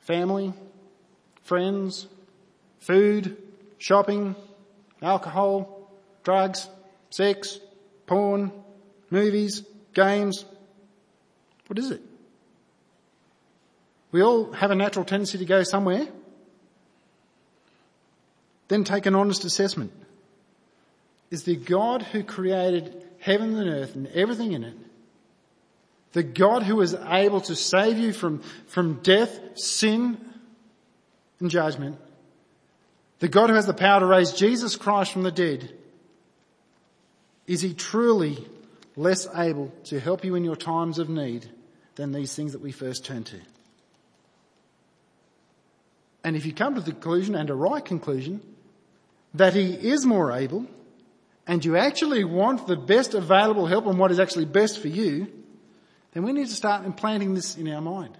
Family, 0.00 0.52
friends, 1.42 2.06
food, 2.78 3.36
shopping, 3.78 4.36
alcohol, 5.02 5.90
drugs, 6.22 6.68
sex, 7.10 7.58
porn, 8.06 8.52
movies, 9.10 9.64
games. 9.96 10.44
What 11.66 11.78
is 11.78 11.90
it? 11.90 12.02
We 14.12 14.22
all 14.22 14.52
have 14.52 14.70
a 14.70 14.76
natural 14.76 15.04
tendency 15.04 15.38
to 15.38 15.44
go 15.44 15.64
somewhere. 15.64 16.06
Then 18.68 18.84
take 18.84 19.06
an 19.06 19.14
honest 19.14 19.44
assessment. 19.44 19.92
Is 21.30 21.42
the 21.42 21.56
God 21.56 22.02
who 22.02 22.22
created 22.22 23.02
heaven 23.18 23.56
and 23.56 23.68
earth 23.68 23.96
and 23.96 24.06
everything 24.08 24.52
in 24.52 24.62
it 24.62 24.76
the 26.16 26.22
God 26.22 26.62
who 26.62 26.80
is 26.80 26.94
able 26.94 27.42
to 27.42 27.54
save 27.54 27.98
you 27.98 28.10
from, 28.10 28.38
from 28.68 29.00
death, 29.02 29.38
sin, 29.58 30.16
and 31.40 31.50
judgment. 31.50 31.98
The 33.18 33.28
God 33.28 33.50
who 33.50 33.56
has 33.56 33.66
the 33.66 33.74
power 33.74 34.00
to 34.00 34.06
raise 34.06 34.32
Jesus 34.32 34.76
Christ 34.76 35.12
from 35.12 35.24
the 35.24 35.30
dead, 35.30 35.70
is 37.46 37.60
he 37.60 37.74
truly 37.74 38.46
less 38.96 39.28
able 39.34 39.72
to 39.84 40.00
help 40.00 40.24
you 40.24 40.34
in 40.34 40.44
your 40.44 40.56
times 40.56 40.98
of 40.98 41.08
need 41.08 41.48
than 41.94 42.12
these 42.12 42.34
things 42.34 42.52
that 42.52 42.60
we 42.60 42.72
first 42.72 43.04
turn 43.04 43.24
to? 43.24 43.40
And 46.24 46.34
if 46.34 46.44
you 46.44 46.52
come 46.52 46.74
to 46.74 46.80
the 46.80 46.90
conclusion, 46.90 47.34
and 47.34 47.48
a 47.50 47.54
right 47.54 47.84
conclusion, 47.84 48.40
that 49.34 49.54
he 49.54 49.74
is 49.74 50.04
more 50.04 50.32
able, 50.32 50.66
and 51.46 51.64
you 51.64 51.76
actually 51.76 52.24
want 52.24 52.66
the 52.66 52.76
best 52.76 53.14
available 53.14 53.66
help 53.66 53.86
and 53.86 53.98
what 53.98 54.10
is 54.10 54.18
actually 54.18 54.46
best 54.46 54.80
for 54.80 54.88
you, 54.88 55.28
then 56.12 56.24
we 56.24 56.32
need 56.32 56.48
to 56.48 56.54
start 56.54 56.84
implanting 56.84 57.34
this 57.34 57.56
in 57.56 57.68
our 57.72 57.80
mind. 57.80 58.16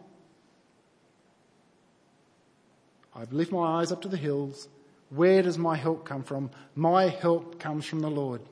I've 3.14 3.32
lift 3.32 3.50
my 3.50 3.80
eyes 3.80 3.90
up 3.90 4.02
to 4.02 4.08
the 4.08 4.16
hills. 4.16 4.68
Where 5.08 5.42
does 5.42 5.56
my 5.56 5.76
help 5.76 6.04
come 6.04 6.22
from? 6.22 6.50
My 6.74 7.08
help 7.08 7.58
comes 7.58 7.86
from 7.86 8.00
the 8.00 8.10
Lord. 8.10 8.42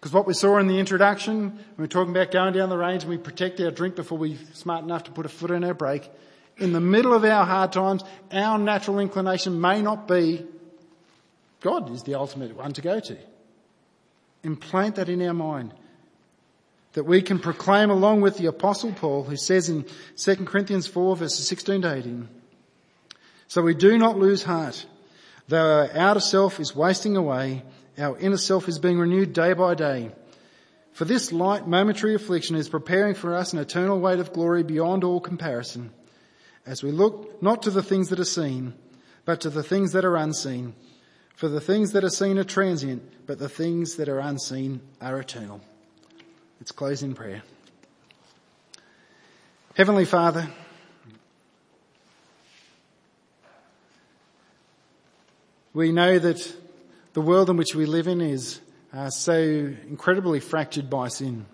Because 0.00 0.14
what 0.14 0.26
we 0.26 0.32
saw 0.32 0.56
in 0.56 0.66
the 0.66 0.78
introduction, 0.78 1.50
when 1.50 1.76
we 1.76 1.84
are 1.84 1.88
talking 1.88 2.10
about 2.16 2.30
going 2.30 2.54
down 2.54 2.70
the 2.70 2.78
range 2.78 3.02
and 3.02 3.10
we 3.10 3.18
protect 3.18 3.60
our 3.60 3.70
drink 3.70 3.96
before 3.96 4.16
we're 4.16 4.38
smart 4.54 4.82
enough 4.82 5.04
to 5.04 5.10
put 5.10 5.26
a 5.26 5.28
foot 5.28 5.50
in 5.50 5.62
our 5.62 5.74
brake, 5.74 6.10
in 6.56 6.72
the 6.72 6.80
middle 6.80 7.12
of 7.12 7.24
our 7.24 7.44
hard 7.44 7.72
times, 7.72 8.02
our 8.32 8.58
natural 8.58 8.98
inclination 8.98 9.60
may 9.60 9.82
not 9.82 10.08
be 10.08 10.46
God 11.60 11.90
is 11.90 12.02
the 12.02 12.14
ultimate 12.14 12.56
one 12.56 12.72
to 12.72 12.80
go 12.80 13.00
to. 13.00 13.16
Implant 14.42 14.96
that 14.96 15.08
in 15.08 15.20
our 15.22 15.34
mind. 15.34 15.74
That 16.94 17.04
we 17.04 17.22
can 17.22 17.38
proclaim 17.38 17.90
along 17.90 18.22
with 18.22 18.38
the 18.38 18.46
apostle 18.46 18.92
Paul 18.92 19.24
who 19.24 19.36
says 19.36 19.68
in 19.68 19.84
2 20.16 20.36
Corinthians 20.46 20.86
4 20.86 21.16
verses 21.16 21.46
16 21.46 21.82
to 21.82 21.94
18, 21.94 22.28
So 23.46 23.62
we 23.62 23.74
do 23.74 23.98
not 23.98 24.18
lose 24.18 24.42
heart. 24.42 24.86
Though 25.48 25.80
our 25.80 25.90
outer 25.96 26.20
self 26.20 26.58
is 26.58 26.74
wasting 26.74 27.16
away, 27.16 27.62
our 28.00 28.18
inner 28.18 28.36
self 28.36 28.68
is 28.68 28.78
being 28.78 28.98
renewed 28.98 29.32
day 29.32 29.52
by 29.52 29.74
day. 29.74 30.10
For 30.92 31.04
this 31.04 31.32
light 31.32 31.66
momentary 31.66 32.14
affliction 32.14 32.56
is 32.56 32.68
preparing 32.68 33.14
for 33.14 33.34
us 33.34 33.52
an 33.52 33.58
eternal 33.58 34.00
weight 34.00 34.18
of 34.18 34.32
glory 34.32 34.62
beyond 34.62 35.04
all 35.04 35.20
comparison 35.20 35.92
as 36.66 36.82
we 36.82 36.90
look 36.90 37.42
not 37.42 37.62
to 37.62 37.70
the 37.70 37.82
things 37.82 38.08
that 38.08 38.20
are 38.20 38.24
seen, 38.24 38.74
but 39.24 39.40
to 39.42 39.50
the 39.50 39.62
things 39.62 39.92
that 39.92 40.04
are 40.04 40.16
unseen. 40.16 40.74
For 41.36 41.48
the 41.48 41.60
things 41.60 41.92
that 41.92 42.04
are 42.04 42.10
seen 42.10 42.38
are 42.38 42.44
transient, 42.44 43.26
but 43.26 43.38
the 43.38 43.48
things 43.48 43.96
that 43.96 44.08
are 44.08 44.18
unseen 44.18 44.80
are 45.00 45.18
eternal. 45.18 45.60
Let's 46.60 46.72
close 46.72 47.02
in 47.02 47.14
prayer. 47.14 47.42
Heavenly 49.74 50.04
Father, 50.04 50.48
we 55.72 55.92
know 55.92 56.18
that 56.18 56.59
the 57.12 57.20
world 57.20 57.50
in 57.50 57.56
which 57.56 57.74
we 57.74 57.86
live 57.86 58.06
in 58.06 58.20
is 58.20 58.60
uh, 58.92 59.10
so 59.10 59.34
incredibly 59.34 60.40
fractured 60.40 60.88
by 60.88 61.08
sin. 61.08 61.46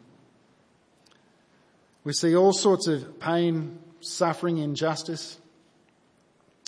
We 2.04 2.12
see 2.12 2.36
all 2.36 2.52
sorts 2.52 2.86
of 2.86 3.18
pain, 3.18 3.78
suffering, 4.00 4.58
injustice. 4.58 5.38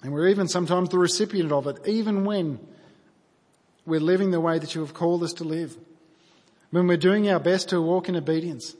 And 0.03 0.13
we're 0.13 0.29
even 0.29 0.49
sometimes 0.49 0.89
the 0.89 0.99
recipient 0.99 1.53
of 1.53 1.67
it, 1.67 1.87
even 1.87 2.25
when 2.25 2.59
we're 3.87 4.01
living 4.01 4.31
the 4.31 4.41
way 4.41 4.59
that 4.59 4.75
you 4.75 4.81
have 4.81 4.95
called 4.95 5.23
us 5.23 5.33
to 5.35 5.45
live. 5.45 5.77
When 6.71 6.87
we're 6.87 6.97
doing 6.97 7.31
our 7.31 7.41
best 7.41 7.71
to 7.71 7.81
walk 7.81 8.09
in 8.09 8.17
obedience. 8.17 8.75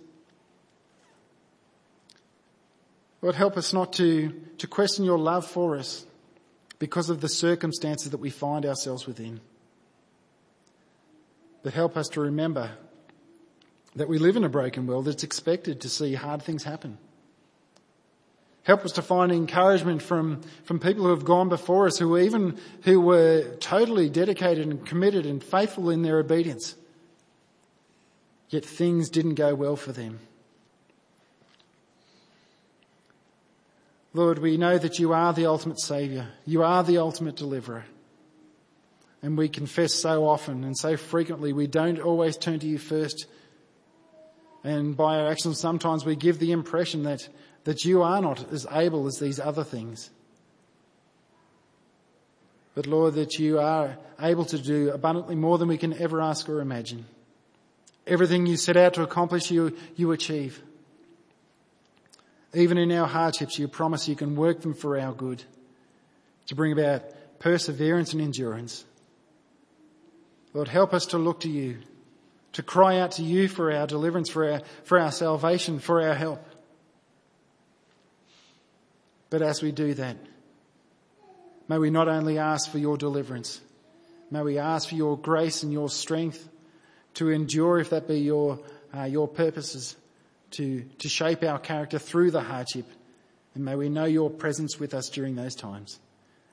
Lord, 3.23 3.35
help 3.35 3.57
us 3.57 3.73
not 3.73 3.95
to, 3.95 4.33
to 4.59 4.67
question 4.67 5.05
your 5.05 5.19
love 5.19 5.47
for 5.47 5.77
us 5.77 6.07
because 6.79 7.11
of 7.11 7.21
the 7.21 7.29
circumstances 7.29 8.11
that 8.11 8.19
we 8.19 8.31
find 8.31 8.65
ourselves 8.65 9.07
within. 9.07 9.41
But 11.63 11.75
help 11.75 11.97
us 11.97 12.09
to 12.11 12.21
remember 12.21 12.71
that 13.97 14.09
we 14.09 14.19
live 14.19 14.37
in 14.37 14.45
a 14.45 14.49
broken 14.49 14.87
world 14.87 15.07
that's 15.07 15.25
expected 15.25 15.81
to 15.81 15.89
see 15.89 16.15
hard 16.15 16.43
things 16.43 16.65
happen. 16.65 16.99
Help 18.63 18.85
us 18.85 18.93
to 18.93 19.03
find 19.03 19.33
encouragement 19.33 20.03
from, 20.03 20.43
from 20.65 20.79
people 20.79 21.05
who 21.05 21.11
have 21.11 21.25
gone 21.25 21.49
before 21.49 21.87
us, 21.87 21.99
who 21.99 22.19
even, 22.19 22.59
who 22.83 23.01
were 23.01 23.57
totally 23.61 24.11
dedicated 24.11 24.67
and 24.67 24.85
committed 24.85 25.25
and 25.25 25.43
faithful 25.43 25.89
in 25.89 26.03
their 26.03 26.19
obedience. 26.19 26.77
Yet 28.51 28.65
things 28.65 29.09
didn't 29.09 29.37
go 29.37 29.55
well 29.55 29.77
for 29.77 29.93
them. 29.93 30.21
Lord, 34.13 34.39
we 34.39 34.57
know 34.57 34.79
that 34.79 34.99
you 34.99 35.13
are 35.13 35.33
the 35.33 35.47
ultimate 35.47 35.81
Saviour. 35.81 36.29
You 36.45 36.63
are 36.63 36.83
the 36.83 36.99
ultimate 36.99 37.37
deliverer. 37.37 37.85
And 39.23 39.37
we 39.37 39.49
confess 39.49 39.95
so 39.95 40.29
often 40.29 40.63
and 40.65 40.77
so 40.77 40.97
frequently 40.97 41.53
we 41.53 41.67
don't 41.67 41.99
always 41.99 42.37
turn 42.37 42.61
to 42.61 42.67
you 42.67 42.79
first. 42.79 43.27
And 44.63 44.97
by 44.97 45.19
our 45.21 45.29
actions 45.29 45.59
sometimes 45.59 46.05
we 46.05 46.17
give 46.17 46.39
the 46.39 46.53
impression 46.53 47.03
that 47.05 47.29
that 47.65 47.85
you 47.85 48.03
are 48.03 48.23
not 48.23 48.51
as 48.51 48.67
able 48.73 49.07
as 49.07 49.19
these 49.19 49.39
other 49.39 49.63
things. 49.63 50.09
But 52.75 52.87
Lord, 52.87 53.15
that 53.15 53.39
you 53.39 53.59
are 53.59 53.99
able 54.21 54.45
to 54.47 54.59
do 54.59 54.91
abundantly 54.91 55.35
more 55.35 55.59
than 55.59 55.69
we 55.69 55.77
can 55.77 55.93
ever 56.01 56.23
ask 56.23 56.49
or 56.49 56.61
imagine. 56.61 57.05
Everything 58.07 58.47
you 58.47 58.57
set 58.57 58.79
out 58.79 58.95
to 58.95 59.03
accomplish, 59.03 59.51
you, 59.51 59.77
you 59.97 60.13
achieve. 60.13 60.63
Even 62.55 62.79
in 62.79 62.91
our 62.93 63.07
hardships, 63.07 63.59
you 63.59 63.69
promise 63.69 64.09
you 64.09 64.17
can 64.17 64.35
work 64.35 64.63
them 64.63 64.73
for 64.73 64.99
our 64.99 65.13
good, 65.13 65.43
to 66.47 66.55
bring 66.55 66.73
about 66.73 67.03
perseverance 67.39 68.15
and 68.15 68.23
endurance. 68.23 68.87
Lord, 70.59 70.67
help 70.67 70.93
us 70.93 71.07
to 71.07 71.19
look 71.19 71.39
to 71.43 71.49
you, 71.49 71.79
to 72.55 72.65
cry 72.65 72.99
out 72.99 73.13
to 73.13 73.23
you 73.23 73.47
for 73.47 73.73
our 73.73 73.87
deliverance, 73.87 74.29
for 74.29 74.51
our, 74.51 74.63
for 74.83 74.99
our 74.99 75.13
salvation, 75.13 75.79
for 75.79 76.03
our 76.03 76.17
help. 76.17 76.45
But 79.31 79.41
as 79.41 79.63
we 79.63 79.71
do 79.71 79.95
that, 79.95 80.17
may 81.69 81.79
we 81.79 81.91
not 81.91 82.09
only 82.09 82.39
ask 82.39 82.73
for 82.73 82.79
your 82.79 82.97
deliverance, 82.97 83.61
may 84.33 84.43
we 84.43 84.59
ask 84.59 84.89
for 84.89 84.97
your 84.97 85.17
grace 85.17 85.63
and 85.63 85.73
your 85.73 85.89
strength 85.89 86.49
to 87.15 87.31
endure 87.31 87.79
if 87.79 87.91
that 87.91 88.09
be 88.09 88.19
your, 88.19 88.59
uh, 88.93 89.05
your 89.05 89.29
purposes, 89.29 89.95
to, 90.51 90.83
to 90.99 91.09
shape 91.09 91.45
our 91.45 91.61
character 91.61 92.01
through 92.01 92.33
the 92.33 92.41
hardship. 92.41 92.87
And 93.55 93.65
may 93.65 93.77
we 93.77 93.91
know 93.91 94.07
your 94.07 94.29
presence 94.29 94.81
with 94.81 94.93
us 94.93 95.09
during 95.09 95.37
those 95.37 95.55
times. 95.55 96.01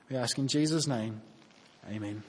We 0.08 0.14
ask 0.14 0.38
in 0.38 0.46
Jesus' 0.46 0.86
name, 0.86 1.22
amen. 1.90 2.22